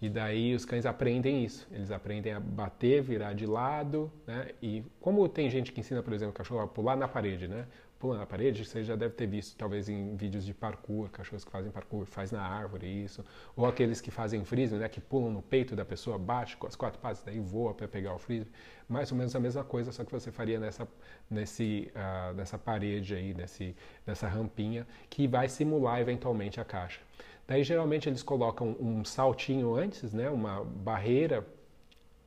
[0.01, 4.51] E daí os cães aprendem isso, eles aprendem a bater, virar de lado, né?
[4.61, 7.65] E como tem gente que ensina, por exemplo, o cachorro a pular na parede, né?
[7.99, 11.51] Pula na parede, você já deve ter visto talvez em vídeos de parkour, cachorros que
[11.51, 13.25] fazem parkour, faz na árvore isso,
[13.57, 14.87] ou aqueles que fazem frisbee, né?
[14.87, 18.13] Que pulam no peito da pessoa, bate com as quatro patas, daí voa para pegar
[18.15, 18.49] o frisbee.
[18.87, 20.87] Mais ou menos a mesma coisa, só que você faria nessa,
[21.29, 23.75] nesse, uh, nessa parede aí, nesse,
[24.07, 27.01] nessa rampinha, que vai simular eventualmente a caixa.
[27.49, 31.45] Daí geralmente eles colocam um saltinho antes, né, uma barreira.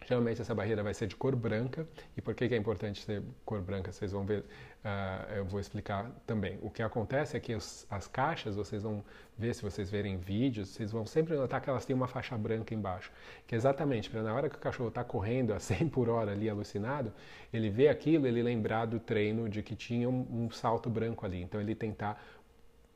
[0.05, 1.87] Geralmente essa barreira vai ser de cor branca.
[2.17, 3.93] E por que, que é importante ser cor branca?
[3.93, 4.45] Vocês vão ver,
[4.85, 6.59] uh, eu vou explicar também.
[6.63, 9.05] O que acontece é que os, as caixas, vocês vão
[9.37, 12.75] ver, se vocês verem vídeos, vocês vão sempre notar que elas têm uma faixa branca
[12.75, 13.11] embaixo.
[13.47, 16.33] Que é exatamente para na hora que o cachorro está correndo a 100 por hora
[16.33, 17.13] ali alucinado,
[17.53, 21.43] ele vê aquilo, ele lembrar do treino de que tinha um, um salto branco ali.
[21.43, 22.23] Então ele tentar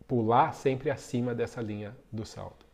[0.06, 2.64] pular sempre acima dessa linha do salto.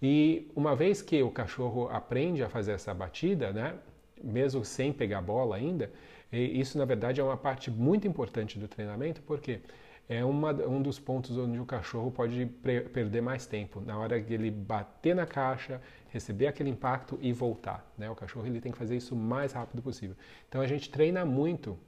[0.00, 3.74] E uma vez que o cachorro aprende a fazer essa batida, né,
[4.22, 5.90] mesmo sem pegar bola ainda,
[6.36, 9.60] isso na verdade é uma parte muito importante do treinamento, porque
[10.08, 14.32] é uma, um dos pontos onde o cachorro pode perder mais tempo, na hora que
[14.32, 17.86] ele bater na caixa, receber aquele impacto e voltar.
[17.96, 18.08] Né?
[18.08, 20.16] O cachorro ele tem que fazer isso o mais rápido possível.
[20.48, 21.78] Então a gente treina muito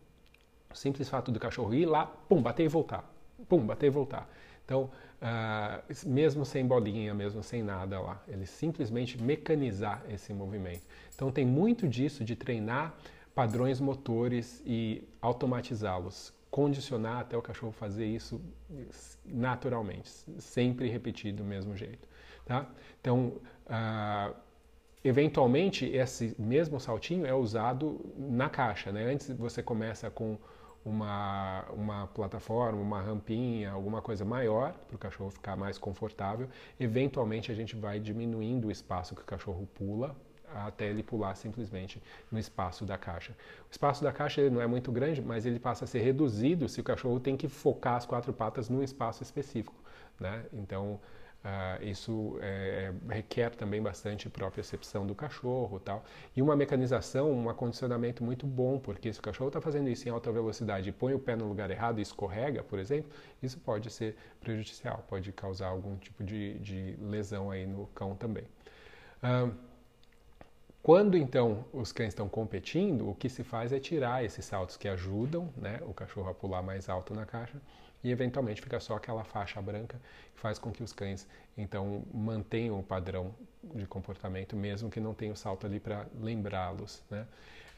[0.71, 3.11] o simples fato do cachorro ir lá, pum, bater e voltar,
[3.49, 4.29] pum, bater e voltar.
[4.65, 4.89] Então,
[5.21, 10.83] uh, mesmo sem bolinha, mesmo sem nada lá, ele simplesmente mecanizar esse movimento.
[11.13, 12.95] Então, tem muito disso de treinar
[13.35, 18.41] padrões motores e automatizá-los, condicionar até o cachorro fazer isso
[19.25, 22.09] naturalmente, sempre repetir do mesmo jeito.
[22.45, 22.67] Tá?
[23.01, 23.35] Então,
[23.67, 24.35] uh,
[25.05, 28.91] eventualmente, esse mesmo saltinho é usado na caixa.
[28.91, 29.05] Né?
[29.05, 30.37] Antes você começa com
[30.85, 36.49] uma, uma plataforma, uma rampinha, alguma coisa maior para o cachorro ficar mais confortável.
[36.79, 40.17] Eventualmente a gente vai diminuindo o espaço que o cachorro pula
[40.55, 43.33] até ele pular simplesmente no espaço da caixa.
[43.69, 46.81] O espaço da caixa não é muito grande, mas ele passa a ser reduzido se
[46.81, 49.75] o cachorro tem que focar as quatro patas num espaço específico.
[50.19, 50.45] Né?
[50.53, 51.01] Então,
[51.41, 56.05] Uh, isso é, requer também bastante propriocepção do cachorro tal.
[56.37, 60.11] E uma mecanização, um acondicionamento muito bom, porque se o cachorro está fazendo isso em
[60.11, 63.11] alta velocidade e põe o pé no lugar errado e escorrega, por exemplo,
[63.43, 68.45] isso pode ser prejudicial, pode causar algum tipo de, de lesão aí no cão também.
[69.23, 69.51] Uh,
[70.83, 74.89] quando então os cães estão competindo, o que se faz é tirar esses saltos que
[74.89, 77.61] ajudam né, o cachorro a pular mais alto na caixa
[78.03, 80.01] e eventualmente fica só aquela faixa branca
[80.35, 83.35] que faz com que os cães então mantenham o padrão
[83.75, 87.27] de comportamento mesmo que não tenha o salto ali para lembrá-los, né?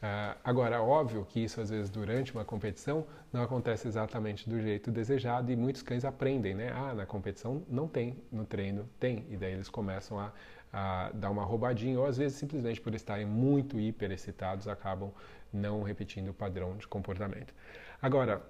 [0.03, 4.91] Uh, agora, óbvio que isso às vezes durante uma competição não acontece exatamente do jeito
[4.91, 6.73] desejado e muitos cães aprendem, né?
[6.75, 10.33] Ah, na competição não tem, no treino tem, e daí eles começam a,
[10.73, 15.11] a dar uma roubadinha ou às vezes simplesmente por estarem muito hiper excitados acabam
[15.53, 17.53] não repetindo o padrão de comportamento.
[18.01, 18.41] Agora,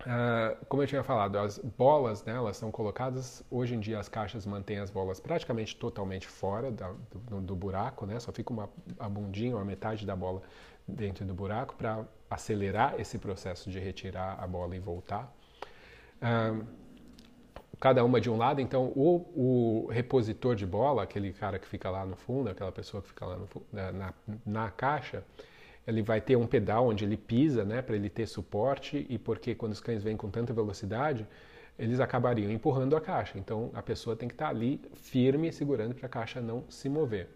[0.00, 3.42] Uh, como eu tinha falado, as bolas, né, elas são colocadas.
[3.50, 6.94] Hoje em dia, as caixas mantêm as bolas praticamente totalmente fora da,
[7.28, 8.20] do, do, buraco, né?
[8.20, 10.40] Só fica uma a bundinha ou a metade da bola
[10.86, 15.34] dentro do buraco para acelerar esse processo de retirar a bola e voltar.
[16.22, 16.64] Uh,
[17.80, 21.88] cada uma de um lado, então o, o, repositor de bola, aquele cara que fica
[21.90, 23.38] lá no fundo, aquela pessoa que fica lá
[23.72, 24.14] na,
[24.44, 25.22] na caixa,
[25.86, 29.54] ele vai ter um pedal onde ele pisa, né, para ele ter suporte e porque
[29.54, 31.26] quando os cães vêm com tanta velocidade,
[31.78, 33.38] eles acabariam empurrando a caixa.
[33.38, 36.88] Então a pessoa tem que estar tá ali firme, segurando para a caixa não se
[36.88, 37.28] mover.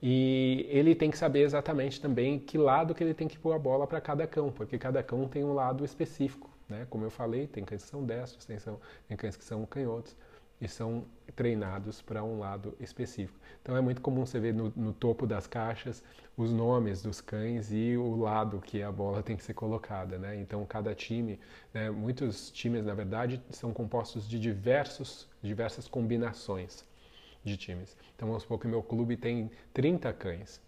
[0.00, 3.58] E ele tem que saber exatamente também que lado que ele tem que pôr a
[3.58, 6.86] bola para cada cão, porque cada cão tem um lado específico, né?
[6.90, 10.16] Como eu falei, tem cães que são destros, tem, são, tem cães que são canhotos
[10.60, 11.04] e são
[11.36, 13.38] treinados para um lado específico.
[13.62, 16.02] Então é muito comum você ver no, no, topo das caixas
[16.36, 20.36] os nomes dos cães e o lado que a bola tem que ser colocada, né?
[20.36, 21.38] Então cada time,
[21.72, 26.84] né, muitos times na verdade são compostos de diversos, diversas combinações
[27.44, 27.96] de times.
[28.16, 30.60] Então vamos supor que meu clube tem 30 cães.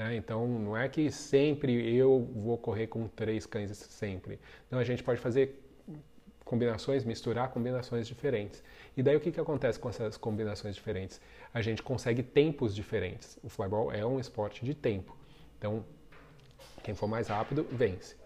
[0.00, 0.16] Né?
[0.16, 4.40] Então não é que sempre eu vou correr com três cães sempre.
[4.70, 5.62] Não, a gente pode fazer
[6.42, 8.64] combinações, misturar combinações diferentes.
[8.96, 11.20] E daí o que, que acontece com essas combinações diferentes?
[11.52, 13.38] A gente consegue tempos diferentes.
[13.42, 15.14] O flyball é um esporte de tempo.
[15.58, 15.84] Então,
[16.82, 18.19] quem for mais rápido, vence.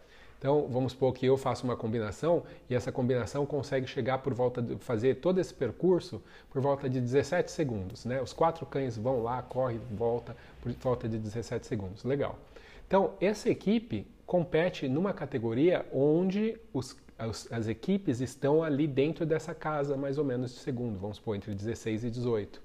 [0.44, 4.60] Então, vamos supor que eu faço uma combinação e essa combinação consegue chegar por volta
[4.60, 8.20] de fazer todo esse percurso por volta de 17 segundos, né?
[8.20, 12.04] Os quatro cães vão lá, corre, volta por volta de 17 segundos.
[12.04, 12.38] Legal.
[12.86, 19.54] Então, essa equipe compete numa categoria onde os as, as, equipes estão ali dentro dessa
[19.54, 22.60] casa, mais ou menos de segundo, vamos supor, entre 16 e 18.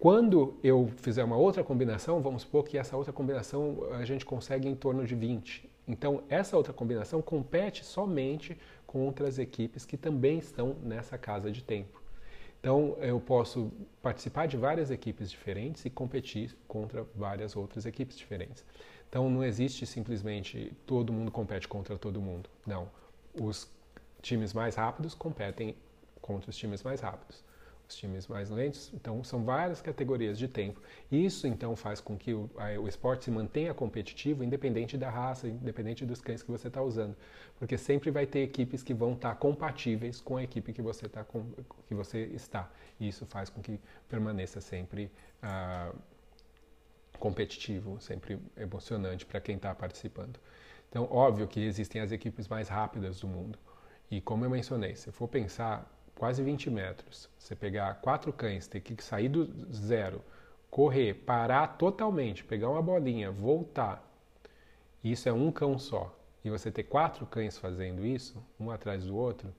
[0.00, 4.66] Quando eu fizer uma outra combinação, vamos supor que essa outra combinação a gente consegue
[4.66, 5.70] em torno de 20.
[5.86, 11.62] Então, essa outra combinação compete somente contra as equipes que também estão nessa casa de
[11.62, 12.00] tempo.
[12.58, 18.64] Então, eu posso participar de várias equipes diferentes e competir contra várias outras equipes diferentes.
[19.10, 22.48] Então não existe simplesmente todo mundo compete contra todo mundo.
[22.64, 22.88] Não.
[23.38, 23.68] Os
[24.22, 25.74] times mais rápidos competem
[26.22, 27.42] contra os times mais rápidos.
[27.90, 30.80] Os times mais lentos, então são várias categorias de tempo.
[31.10, 35.48] Isso então faz com que o, a, o esporte se mantenha competitivo, independente da raça,
[35.48, 37.16] independente dos cães que você está usando,
[37.58, 41.08] porque sempre vai ter equipes que vão estar tá compatíveis com a equipe que você,
[41.08, 41.44] tá com,
[41.88, 42.70] que você está.
[43.00, 45.10] E isso faz com que permaneça sempre
[45.42, 45.98] uh,
[47.18, 50.38] competitivo, sempre emocionante para quem está participando.
[50.88, 53.58] Então, óbvio que existem as equipes mais rápidas do mundo.
[54.08, 55.88] E como eu mencionei, se for pensar
[56.20, 60.22] quase 20 metros, você pegar quatro cães, ter que sair do zero,
[60.70, 64.06] correr, parar totalmente, pegar uma bolinha, voltar,
[65.02, 66.14] isso é um cão só.
[66.44, 69.50] E você ter quatro cães fazendo isso, um atrás do outro,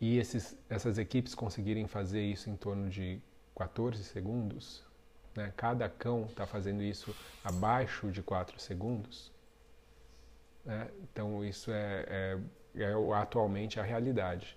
[0.00, 3.20] e esses, essas equipes conseguirem fazer isso em torno de
[3.56, 4.84] 14 segundos,
[5.34, 5.52] né?
[5.56, 9.32] cada cão está fazendo isso abaixo de 4 segundos,
[10.64, 10.88] né?
[11.02, 12.38] então isso é, é,
[12.76, 14.56] é, atualmente a realidade.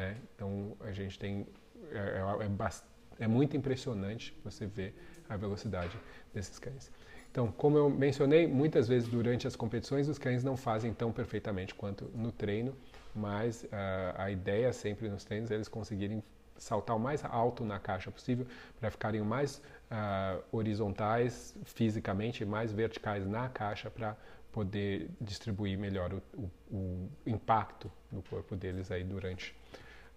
[0.00, 0.16] Né?
[0.34, 1.46] Então a gente tem.
[1.92, 4.94] É, é, é, é muito impressionante você ver
[5.28, 5.94] a velocidade
[6.32, 6.90] desses cães.
[7.30, 11.74] Então, como eu mencionei, muitas vezes durante as competições os cães não fazem tão perfeitamente
[11.74, 12.74] quanto no treino,
[13.14, 13.68] mas uh,
[14.16, 16.24] a ideia sempre nos treinos é eles conseguirem
[16.56, 18.46] saltar o mais alto na caixa possível
[18.78, 19.58] para ficarem mais
[19.90, 24.16] uh, horizontais fisicamente, mais verticais na caixa para
[24.50, 29.54] poder distribuir melhor o, o, o, impacto no corpo deles aí durante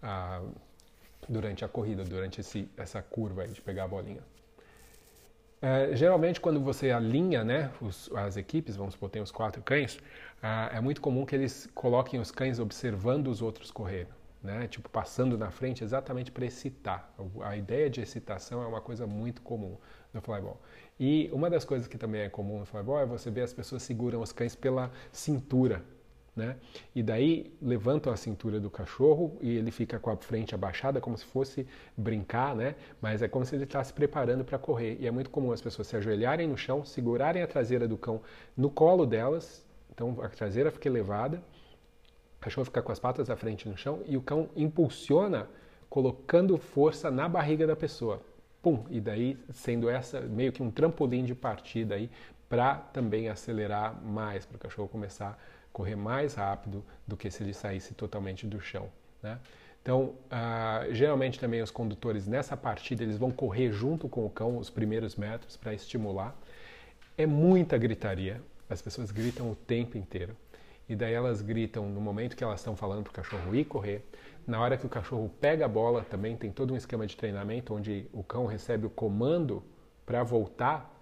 [0.03, 0.41] a,
[1.29, 4.21] durante a corrida, durante esse, essa curva de pegar a bolinha.
[5.61, 9.97] É, geralmente, quando você alinha né, os, as equipes, vamos supor, tem os quatro cães,
[10.73, 14.07] é muito comum que eles coloquem os cães observando os outros correr.
[14.43, 14.67] né?
[14.67, 17.13] Tipo, passando na frente exatamente para excitar.
[17.41, 19.77] A ideia de excitação é uma coisa muito comum
[20.13, 20.61] no flyball.
[20.99, 23.83] E uma das coisas que também é comum no flyball é você ver as pessoas
[23.83, 25.83] seguram os cães pela cintura,
[26.35, 26.55] né?
[26.95, 31.17] E daí levantam a cintura do cachorro e ele fica com a frente abaixada como
[31.17, 32.75] se fosse brincar, né?
[33.01, 34.97] Mas é como se ele estivesse se preparando para correr.
[34.99, 38.21] E é muito comum as pessoas se ajoelharem no chão, segurarem a traseira do cão
[38.57, 41.41] no colo delas, então a traseira fica elevada
[42.37, 45.47] o cachorro fica com as patas da frente no chão e o cão impulsiona
[45.89, 48.21] colocando força na barriga da pessoa.
[48.61, 48.83] Pum!
[48.89, 52.11] E daí sendo essa meio que um trampolim de partida aí
[52.49, 55.37] para também acelerar mais, para o cachorro começar a
[55.73, 58.87] correr mais rápido do que se ele saísse totalmente do chão.
[59.21, 59.39] Né?
[59.81, 64.57] Então, ah, geralmente também os condutores nessa partida eles vão correr junto com o cão
[64.57, 66.33] os primeiros metros para estimular.
[67.17, 70.37] É muita gritaria, as pessoas gritam o tempo inteiro
[70.87, 74.05] e daí elas gritam no momento que elas estão falando para o cachorro ir correr.
[74.45, 77.73] Na hora que o cachorro pega a bola, também tem todo um esquema de treinamento
[77.73, 79.63] onde o cão recebe o comando
[80.05, 80.92] para voltar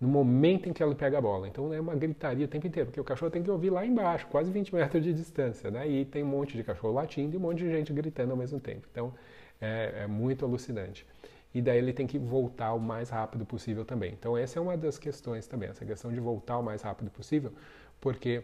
[0.00, 1.48] no momento em que ele pega a bola.
[1.48, 4.26] Então é uma gritaria o tempo inteiro, porque o cachorro tem que ouvir lá embaixo,
[4.28, 5.70] quase 20 metros de distância.
[5.70, 5.88] Né?
[5.88, 8.60] E tem um monte de cachorro latindo e um monte de gente gritando ao mesmo
[8.60, 8.86] tempo.
[8.90, 9.14] Então
[9.60, 11.06] é, é muito alucinante.
[11.54, 14.12] E daí ele tem que voltar o mais rápido possível também.
[14.12, 17.52] Então essa é uma das questões também, essa questão de voltar o mais rápido possível,
[18.00, 18.42] porque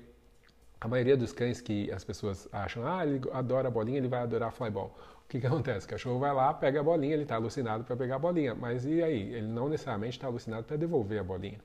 [0.81, 4.21] a maioria dos cães que as pessoas acham, ah, ele adora a bolinha, ele vai
[4.21, 4.97] adorar flyball.
[5.31, 5.87] O que, que acontece?
[5.87, 8.85] O cachorro vai lá, pega a bolinha, ele está alucinado para pegar a bolinha, mas
[8.85, 9.33] e aí?
[9.33, 11.61] Ele não necessariamente está alucinado para devolver a bolinha.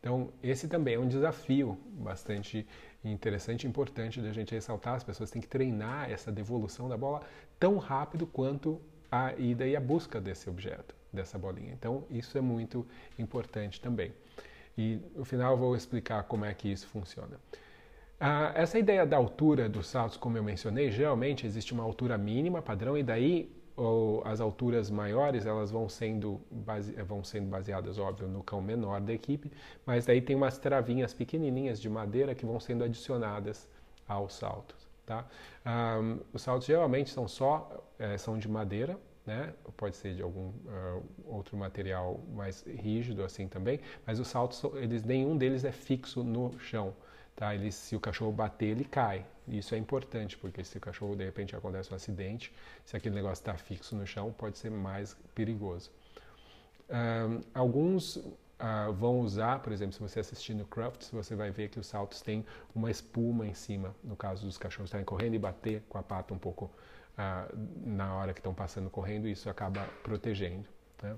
[0.00, 2.66] Então, esse também é um desafio bastante
[3.04, 4.94] interessante e importante da gente ressaltar.
[4.94, 7.20] As pessoas têm que treinar essa devolução da bola
[7.60, 11.74] tão rápido quanto a ida e a busca desse objeto, dessa bolinha.
[11.74, 12.86] Então, isso é muito
[13.18, 14.10] importante também.
[14.78, 17.38] E no final eu vou explicar como é que isso funciona.
[18.24, 22.62] Ah, essa ideia da altura dos saltos, como eu mencionei, geralmente existe uma altura mínima
[22.62, 28.28] padrão e daí ou, as alturas maiores elas vão sendo, base, vão sendo baseadas, óbvio,
[28.28, 29.50] no cão menor da equipe,
[29.84, 33.68] mas daí tem umas travinhas pequenininhas de madeira que vão sendo adicionadas
[34.06, 34.88] aos saltos.
[35.04, 35.26] Tá?
[35.64, 35.98] Ah,
[36.32, 39.52] os saltos geralmente são só é, são de madeira, né?
[39.76, 45.02] Pode ser de algum uh, outro material mais rígido assim também, mas os saltos eles
[45.02, 46.94] nenhum deles é fixo no chão.
[47.34, 47.54] Tá?
[47.54, 49.24] Ele, se o cachorro bater, ele cai.
[49.48, 52.52] Isso é importante, porque se o cachorro de repente acontece um acidente,
[52.84, 55.90] se aquele negócio está fixo no chão, pode ser mais perigoso.
[56.88, 61.68] Um, alguns uh, vão usar, por exemplo, se você assistir no Crufts, você vai ver
[61.70, 65.38] que os saltos têm uma espuma em cima, no caso dos cachorros estarem correndo e
[65.38, 66.70] bater com a pata um pouco
[67.18, 70.68] uh, na hora que estão passando correndo, isso acaba protegendo.
[71.02, 71.16] Né?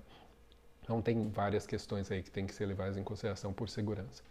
[0.82, 4.22] Então tem várias questões aí que tem que ser levadas em consideração por segurança.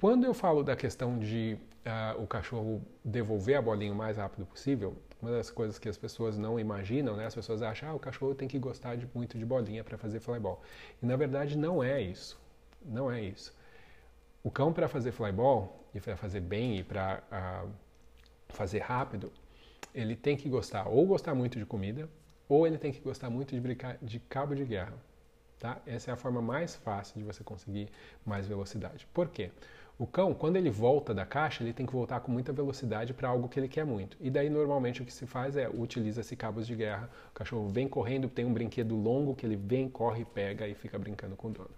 [0.00, 4.46] Quando eu falo da questão de uh, o cachorro devolver a bolinha o mais rápido
[4.46, 7.26] possível, uma das coisas que as pessoas não imaginam, né?
[7.26, 10.18] As pessoas acham, ah, o cachorro tem que gostar de, muito de bolinha para fazer
[10.18, 10.60] flyball.
[11.00, 12.40] E na verdade não é isso.
[12.84, 13.54] Não é isso.
[14.42, 17.66] O cão para fazer flyball e para fazer bem e para uh, ah,
[18.48, 19.32] fazer rápido,
[19.94, 22.08] ele tem que gostar ou gostar muito de comida
[22.48, 24.94] ou ele tem que gostar muito de brincar de cabo de guerra.
[25.60, 25.80] Tá?
[25.86, 27.88] Essa é a forma mais fácil de você conseguir
[28.26, 29.06] mais velocidade.
[29.14, 29.52] Por quê?
[29.98, 33.28] O cão, quando ele volta da caixa, ele tem que voltar com muita velocidade para
[33.28, 34.16] algo que ele quer muito.
[34.20, 37.10] E daí, normalmente, o que se faz é utiliza-se cabos de guerra.
[37.30, 40.98] O cachorro vem correndo, tem um brinquedo longo que ele vem, corre, pega e fica
[40.98, 41.70] brincando com o dono.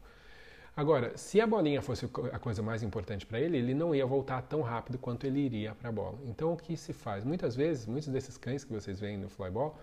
[0.77, 4.42] Agora, se a bolinha fosse a coisa mais importante para ele, ele não ia voltar
[4.42, 6.18] tão rápido quanto ele iria para a bola.
[6.24, 7.24] Então, o que se faz?
[7.24, 9.79] Muitas vezes, muitos desses cães que vocês veem no flyball,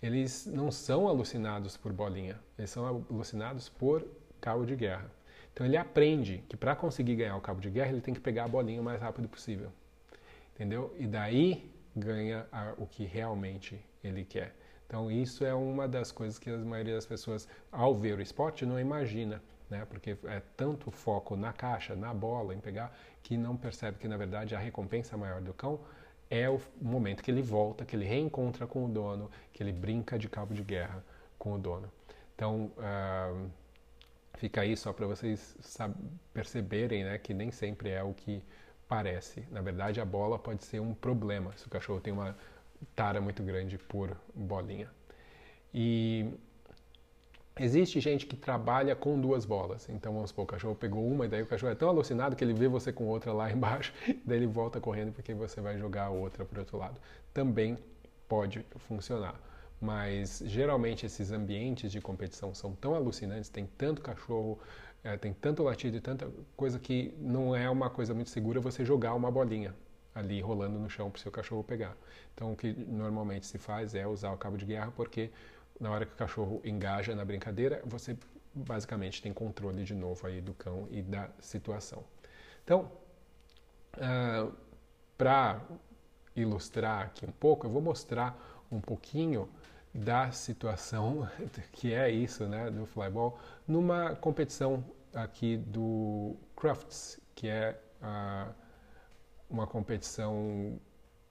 [0.00, 4.06] eles não são alucinados por bolinha, eles são alucinados por
[4.40, 5.10] cabo de guerra.
[5.56, 8.44] Então ele aprende que para conseguir ganhar o cabo de guerra, ele tem que pegar
[8.44, 9.72] a bolinha o mais rápido possível.
[10.54, 10.94] Entendeu?
[10.98, 14.54] E daí ganha a, o que realmente ele quer.
[14.86, 18.66] Então isso é uma das coisas que a maioria das pessoas, ao ver o esporte,
[18.66, 19.42] não imagina.
[19.70, 19.86] Né?
[19.86, 24.18] Porque é tanto foco na caixa, na bola, em pegar, que não percebe que na
[24.18, 25.80] verdade a recompensa maior do cão
[26.28, 30.18] é o momento que ele volta, que ele reencontra com o dono, que ele brinca
[30.18, 31.02] de cabo de guerra
[31.38, 31.90] com o dono.
[32.34, 33.50] Então, uh,
[34.36, 35.56] Fica aí só para vocês
[36.32, 38.42] perceberem né, que nem sempre é o que
[38.86, 39.44] parece.
[39.50, 42.36] Na verdade, a bola pode ser um problema se o cachorro tem uma
[42.94, 44.90] tara muito grande por bolinha.
[45.72, 46.26] E
[47.58, 49.88] existe gente que trabalha com duas bolas.
[49.88, 52.44] Então, vamos supor, o cachorro pegou uma e daí o cachorro é tão alucinado que
[52.44, 53.92] ele vê você com outra lá embaixo,
[54.24, 57.00] daí ele volta correndo porque você vai jogar a outra para outro lado.
[57.32, 57.78] Também
[58.28, 59.40] pode funcionar
[59.80, 64.58] mas geralmente esses ambientes de competição são tão alucinantes, tem tanto cachorro,
[65.04, 68.84] é, tem tanto latido e tanta coisa que não é uma coisa muito segura você
[68.84, 69.74] jogar uma bolinha
[70.14, 71.94] ali rolando no chão para o seu cachorro pegar.
[72.34, 75.30] Então, o que normalmente se faz é usar o cabo de guerra, porque
[75.78, 78.16] na hora que o cachorro engaja na brincadeira, você
[78.54, 82.02] basicamente tem controle de novo aí do cão e da situação.
[82.64, 82.90] Então,
[83.98, 84.52] uh, ah,
[85.18, 85.60] para
[86.34, 89.48] ilustrar aqui um pouco, eu vou mostrar um pouquinho
[89.94, 91.28] da situação
[91.72, 98.52] que é isso, né, do flyball, numa competição aqui do Crafts, que é uh,
[99.48, 100.78] uma competição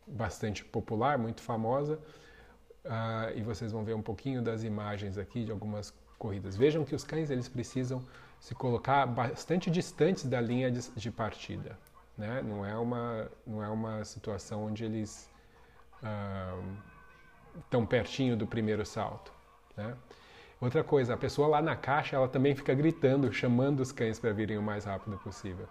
[0.07, 1.99] bastante popular, muito famosa,
[2.85, 6.55] uh, e vocês vão ver um pouquinho das imagens aqui de algumas corridas.
[6.55, 8.03] Vejam que os cães eles precisam
[8.39, 11.77] se colocar bastante distantes da linha de, de partida,
[12.17, 12.41] né?
[12.41, 15.29] Não é uma não é uma situação onde eles
[16.03, 16.77] uh,
[17.69, 19.31] tão pertinho do primeiro salto.
[19.75, 19.95] Né?
[20.59, 24.31] Outra coisa, a pessoa lá na caixa, ela também fica gritando, chamando os cães para
[24.31, 25.67] virem o mais rápido possível.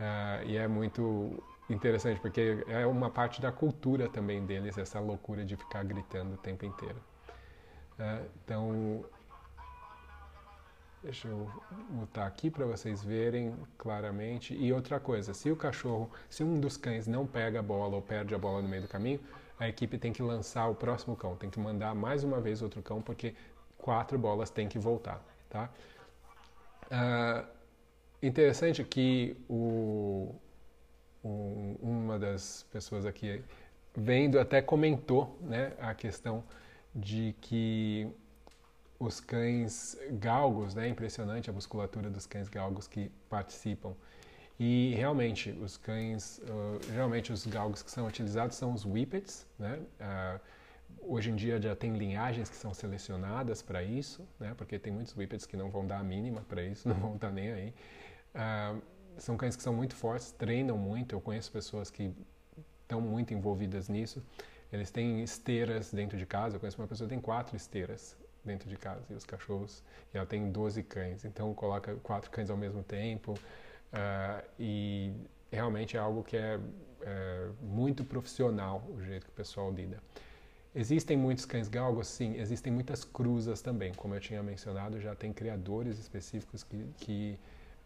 [0.00, 5.44] Uh, e é muito interessante, porque é uma parte da cultura também deles, essa loucura
[5.44, 6.96] de ficar gritando o tempo inteiro.
[7.98, 9.04] Uh, então,
[11.02, 11.48] deixa eu
[11.90, 14.54] botar aqui para vocês verem claramente.
[14.54, 18.02] E outra coisa, se o cachorro, se um dos cães não pega a bola ou
[18.02, 19.20] perde a bola no meio do caminho,
[19.60, 22.82] a equipe tem que lançar o próximo cão, tem que mandar mais uma vez outro
[22.82, 23.34] cão, porque
[23.76, 25.70] quatro bolas têm que voltar, tá?
[26.86, 27.46] Uh,
[28.22, 30.34] interessante que o,
[31.22, 33.44] o, uma das pessoas aqui
[33.94, 36.42] vendo até comentou, né, a questão
[36.94, 38.08] de que
[38.98, 43.94] os cães galgos, né, impressionante a musculatura dos cães galgos que participam
[44.62, 49.80] e realmente, os cães, uh, geralmente os galgos que são utilizados são os whippets, né?
[49.98, 50.40] Uh,
[51.00, 54.52] hoje em dia já tem linhagens que são selecionadas para isso, né?
[54.58, 57.28] Porque tem muitos whippets que não vão dar a mínima para isso, não vão estar
[57.28, 57.74] tá nem aí.
[58.34, 58.82] Uh,
[59.16, 61.14] são cães que são muito fortes, treinam muito.
[61.14, 62.14] Eu conheço pessoas que
[62.82, 64.22] estão muito envolvidas nisso.
[64.70, 66.56] Eles têm esteiras dentro de casa.
[66.56, 69.82] Eu conheço uma pessoa que tem quatro esteiras dentro de casa e os cachorros.
[70.12, 71.24] E ela tem 12 cães.
[71.24, 73.34] Então coloca quatro cães ao mesmo tempo.
[73.92, 75.12] Uh, e
[75.50, 76.60] realmente é algo que é,
[77.02, 80.00] é, muito profissional o jeito que o pessoal lida.
[80.74, 82.06] Existem muitos cães galgos?
[82.06, 82.36] Sim.
[82.38, 83.92] Existem muitas cruzas também.
[83.94, 87.38] Como eu tinha mencionado, já tem criadores específicos que, que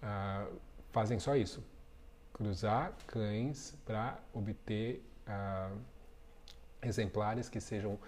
[0.02, 0.54] uh,
[0.92, 1.64] fazem só isso.
[2.34, 5.78] Cruzar cães para obter uh,
[6.82, 7.98] exemplares que sejam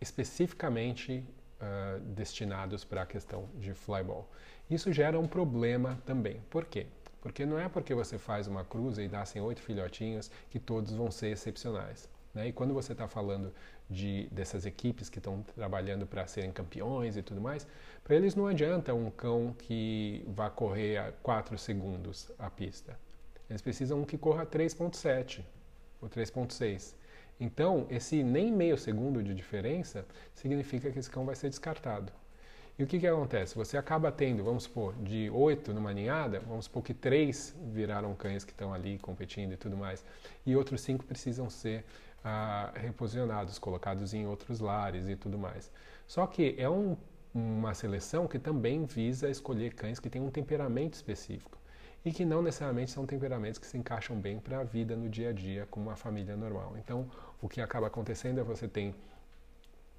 [0.00, 1.24] especificamente
[1.62, 4.28] uh, destinados para a questão de flyball.
[4.68, 6.40] Isso gera um problema também.
[6.50, 6.86] Por quê?
[7.20, 11.10] Porque não é porque você faz uma cruza e nascem oito filhotinhos que todos vão
[11.10, 12.08] ser excepcionais.
[12.34, 12.48] Né?
[12.48, 13.52] E quando você está falando
[13.88, 17.66] de, dessas equipes que estão trabalhando para serem campeões e tudo mais,
[18.02, 22.98] para eles não adianta um cão que vá correr a 4 segundos a pista.
[23.48, 25.44] Eles precisam um que corra 3.7
[26.00, 26.94] ou 3.6.
[27.42, 32.12] Então, esse nem meio segundo de diferença significa que esse cão vai ser descartado.
[32.78, 33.56] E o que, que acontece?
[33.56, 38.44] Você acaba tendo, vamos supor, de oito numa ninhada, vamos supor que três viraram cães
[38.44, 40.04] que estão ali competindo e tudo mais,
[40.46, 41.84] e outros cinco precisam ser
[42.24, 45.68] ah, reposicionados, colocados em outros lares e tudo mais.
[46.06, 46.96] Só que é um,
[47.34, 51.58] uma seleção que também visa escolher cães que têm um temperamento específico
[52.04, 55.30] e que não necessariamente são temperamentos que se encaixam bem para a vida no dia
[55.30, 56.74] a dia como uma família normal.
[56.78, 57.08] Então,
[57.40, 58.94] o que acaba acontecendo é você tem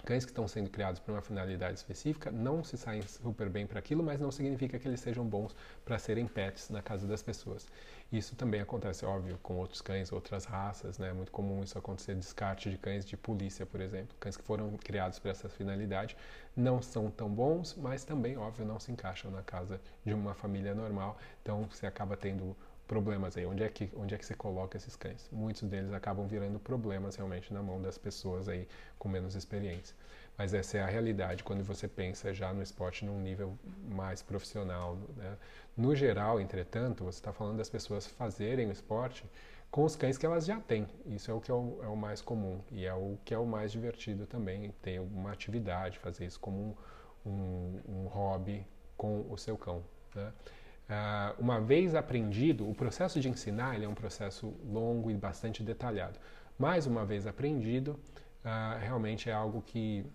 [0.06, 3.80] cães que estão sendo criados para uma finalidade específica não se saem super bem para
[3.80, 7.68] aquilo, mas não significa que eles sejam bons para serem pets na casa das pessoas.
[8.12, 11.10] Isso também acontece, óbvio, com outros cães, outras raças, né?
[11.10, 14.16] É muito comum isso acontecer, descarte de cães de polícia, por exemplo.
[14.20, 16.16] Cães que foram criados para essa finalidade
[16.56, 20.76] não são tão bons, mas também, óbvio, não se encaixam na casa de uma família
[20.76, 21.18] normal.
[21.42, 22.56] Então, você acaba tendo
[22.88, 23.46] problemas aí.
[23.46, 25.28] Onde é que onde é que você coloca esses cães?
[25.32, 28.68] Muitos deles acabam virando problemas realmente na mão das pessoas aí
[28.98, 29.96] com menos experiência.
[30.38, 33.58] Mas essa é a realidade quando você pensa já no esporte num nível
[33.88, 34.98] mais profissional.
[35.16, 35.38] Né?
[35.78, 39.24] No geral, entretanto, você está falando das pessoas fazerem o esporte
[39.70, 40.88] com os cães que elas já têm.
[41.06, 43.38] Isso é o que é o, é o mais comum e é o que é
[43.38, 46.78] o mais divertido também, ter uma atividade, fazer isso como
[47.26, 48.66] um, um, um hobby
[48.98, 49.84] com o seu cão.
[50.16, 50.32] Né?
[50.90, 56.20] Uh, uma vez aprendido, o processo de ensinar é um processo longo e bastante detalhado.
[56.60, 57.98] Mais uma vez aprendido,
[58.44, 60.06] uh, realmente é algo que,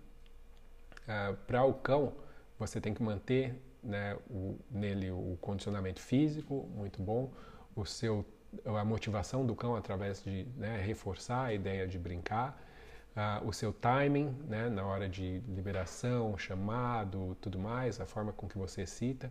[1.05, 2.13] uh, para o cão,
[2.59, 7.33] você tem que manter né, o, nele o condicionamento físico muito bom,
[7.75, 8.25] o seu,
[8.67, 12.65] a motivação do cão através de né, reforçar a ideia de brincar,
[13.45, 18.57] o seu timing né, na hora de liberação, chamado, tudo mais, a forma com que
[18.57, 19.29] você cita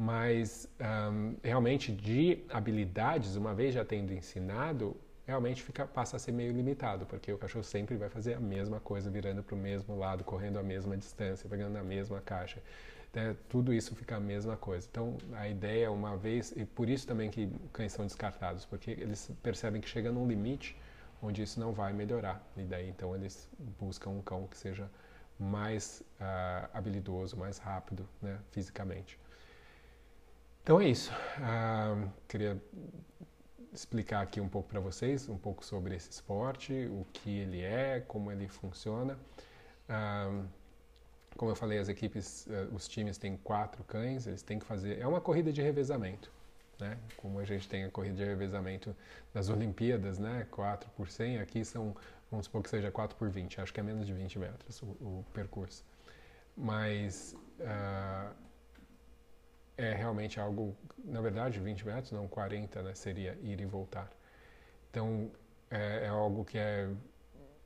[0.00, 4.96] mas um, realmente de habilidades, uma vez já tendo ensinado,
[5.26, 8.80] realmente fica, passa a ser meio limitado, porque o cachorro sempre vai fazer a mesma
[8.80, 12.62] coisa, virando para o mesmo lado, correndo a mesma distância, pegando a mesma caixa.
[13.12, 13.36] Né?
[13.46, 14.88] Tudo isso fica a mesma coisa.
[14.90, 19.30] Então, a ideia, uma vez, e por isso também que cães são descartados, porque eles
[19.42, 20.74] percebem que chega num limite
[21.20, 22.42] onde isso não vai melhorar.
[22.56, 24.90] E daí, então, eles buscam um cão que seja
[25.38, 29.19] mais uh, habilidoso, mais rápido, né, fisicamente.
[30.62, 31.12] Então é isso.
[31.38, 32.60] Uh, queria
[33.72, 38.00] explicar aqui um pouco para vocês, um pouco sobre esse esporte, o que ele é,
[38.06, 39.18] como ele funciona.
[39.88, 40.46] Uh,
[41.36, 44.98] como eu falei, as equipes, uh, os times têm quatro cães, eles têm que fazer.
[44.98, 46.30] É uma corrida de revezamento,
[46.78, 46.98] né?
[47.16, 48.94] Como a gente tem a corrida de revezamento
[49.32, 50.46] das Olimpíadas, né?
[50.50, 51.96] 4 por 100, aqui são,
[52.30, 54.86] vamos supor que seja 4 por 20, acho que é menos de 20 metros o,
[54.86, 55.84] o percurso.
[56.56, 58.34] Mas uh,
[59.80, 62.94] é realmente algo, na verdade, 20 metros, não 40, né?
[62.94, 64.10] Seria ir e voltar.
[64.90, 65.30] Então,
[65.70, 66.90] é, é algo que é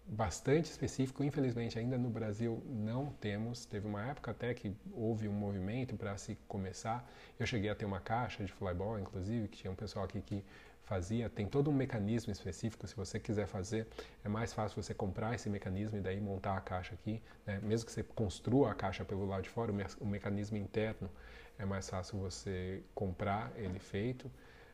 [0.06, 1.24] bastante específico.
[1.24, 3.64] Infelizmente, ainda no Brasil não temos.
[3.64, 7.08] Teve uma época até que houve um movimento para se começar.
[7.38, 10.44] Eu cheguei a ter uma caixa de flyball, inclusive, que tinha um pessoal aqui que
[10.84, 11.28] fazia.
[11.28, 12.86] Tem todo um mecanismo específico.
[12.86, 13.86] Se você quiser fazer,
[14.24, 17.22] é mais fácil você comprar esse mecanismo e daí montar a caixa aqui.
[17.46, 17.58] Né?
[17.62, 21.10] Mesmo que você construa a caixa pelo lado de fora, o, me o mecanismo interno
[21.58, 24.30] é mais fácil você comprar ele feito.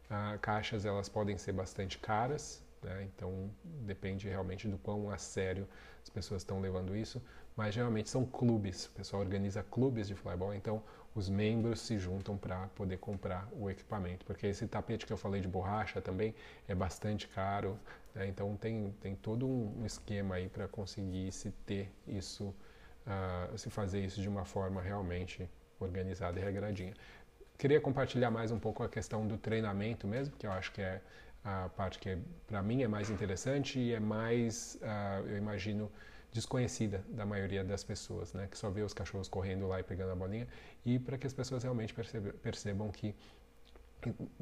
[0.09, 3.09] Ah, caixas elas podem ser bastante caras, né?
[3.14, 5.66] Então depende realmente do quão a sério
[6.03, 7.22] as pessoas estão levando isso,
[7.57, 10.83] mas geralmente são clubes, o pessoal organiza clubes de flyball, então
[11.14, 15.41] os membros se juntam para poder comprar o equipamento, porque esse tapete que eu falei
[15.41, 16.35] de borracha também
[16.68, 17.78] é bastante caro,
[18.14, 18.26] né?
[18.28, 22.55] então tem, tem todo um esquema aí para conseguir se ter isso,
[23.07, 25.51] uh, se fazer isso de uma forma realmente
[25.81, 26.95] organizada e regradinha.
[27.59, 31.03] Queria compartilhar mais um pouco a questão do treinamento mesmo, que eu acho que é
[31.45, 35.91] a parte que para mim é mais interessante e é mais, uh, eu imagino,
[36.32, 38.47] desconhecida da maioria das pessoas, né?
[38.51, 40.47] Que só vê os cachorros correndo lá e pegando a bolinha
[40.84, 43.14] e para que as pessoas realmente percebam, percebam que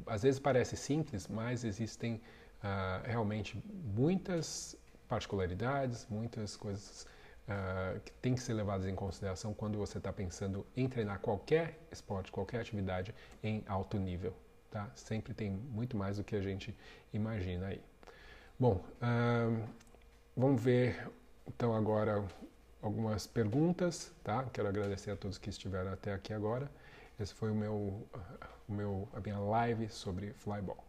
[0.05, 3.61] às vezes parece simples, mas existem uh, realmente
[3.95, 4.77] muitas
[5.07, 7.07] particularidades, muitas coisas
[7.47, 11.79] uh, que têm que ser levadas em consideração quando você está pensando em treinar qualquer
[11.91, 14.33] esporte, qualquer atividade em alto nível
[14.69, 14.89] tá?
[14.95, 16.75] Sempre tem muito mais do que a gente
[17.13, 17.81] imagina aí.
[18.59, 18.83] Bom,
[20.35, 21.07] vamos ver
[21.47, 22.23] então agora
[22.81, 24.45] algumas perguntas, tá?
[24.53, 26.69] Quero agradecer a todos que estiveram até aqui agora.
[27.19, 28.07] Esse foi o meu,
[28.67, 30.83] o meu, a minha live sobre flyball.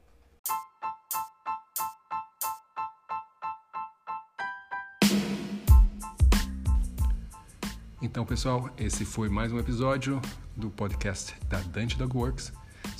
[8.02, 10.22] Então, pessoal, esse foi mais um episódio
[10.56, 12.59] do podcast da Dante Dog Works.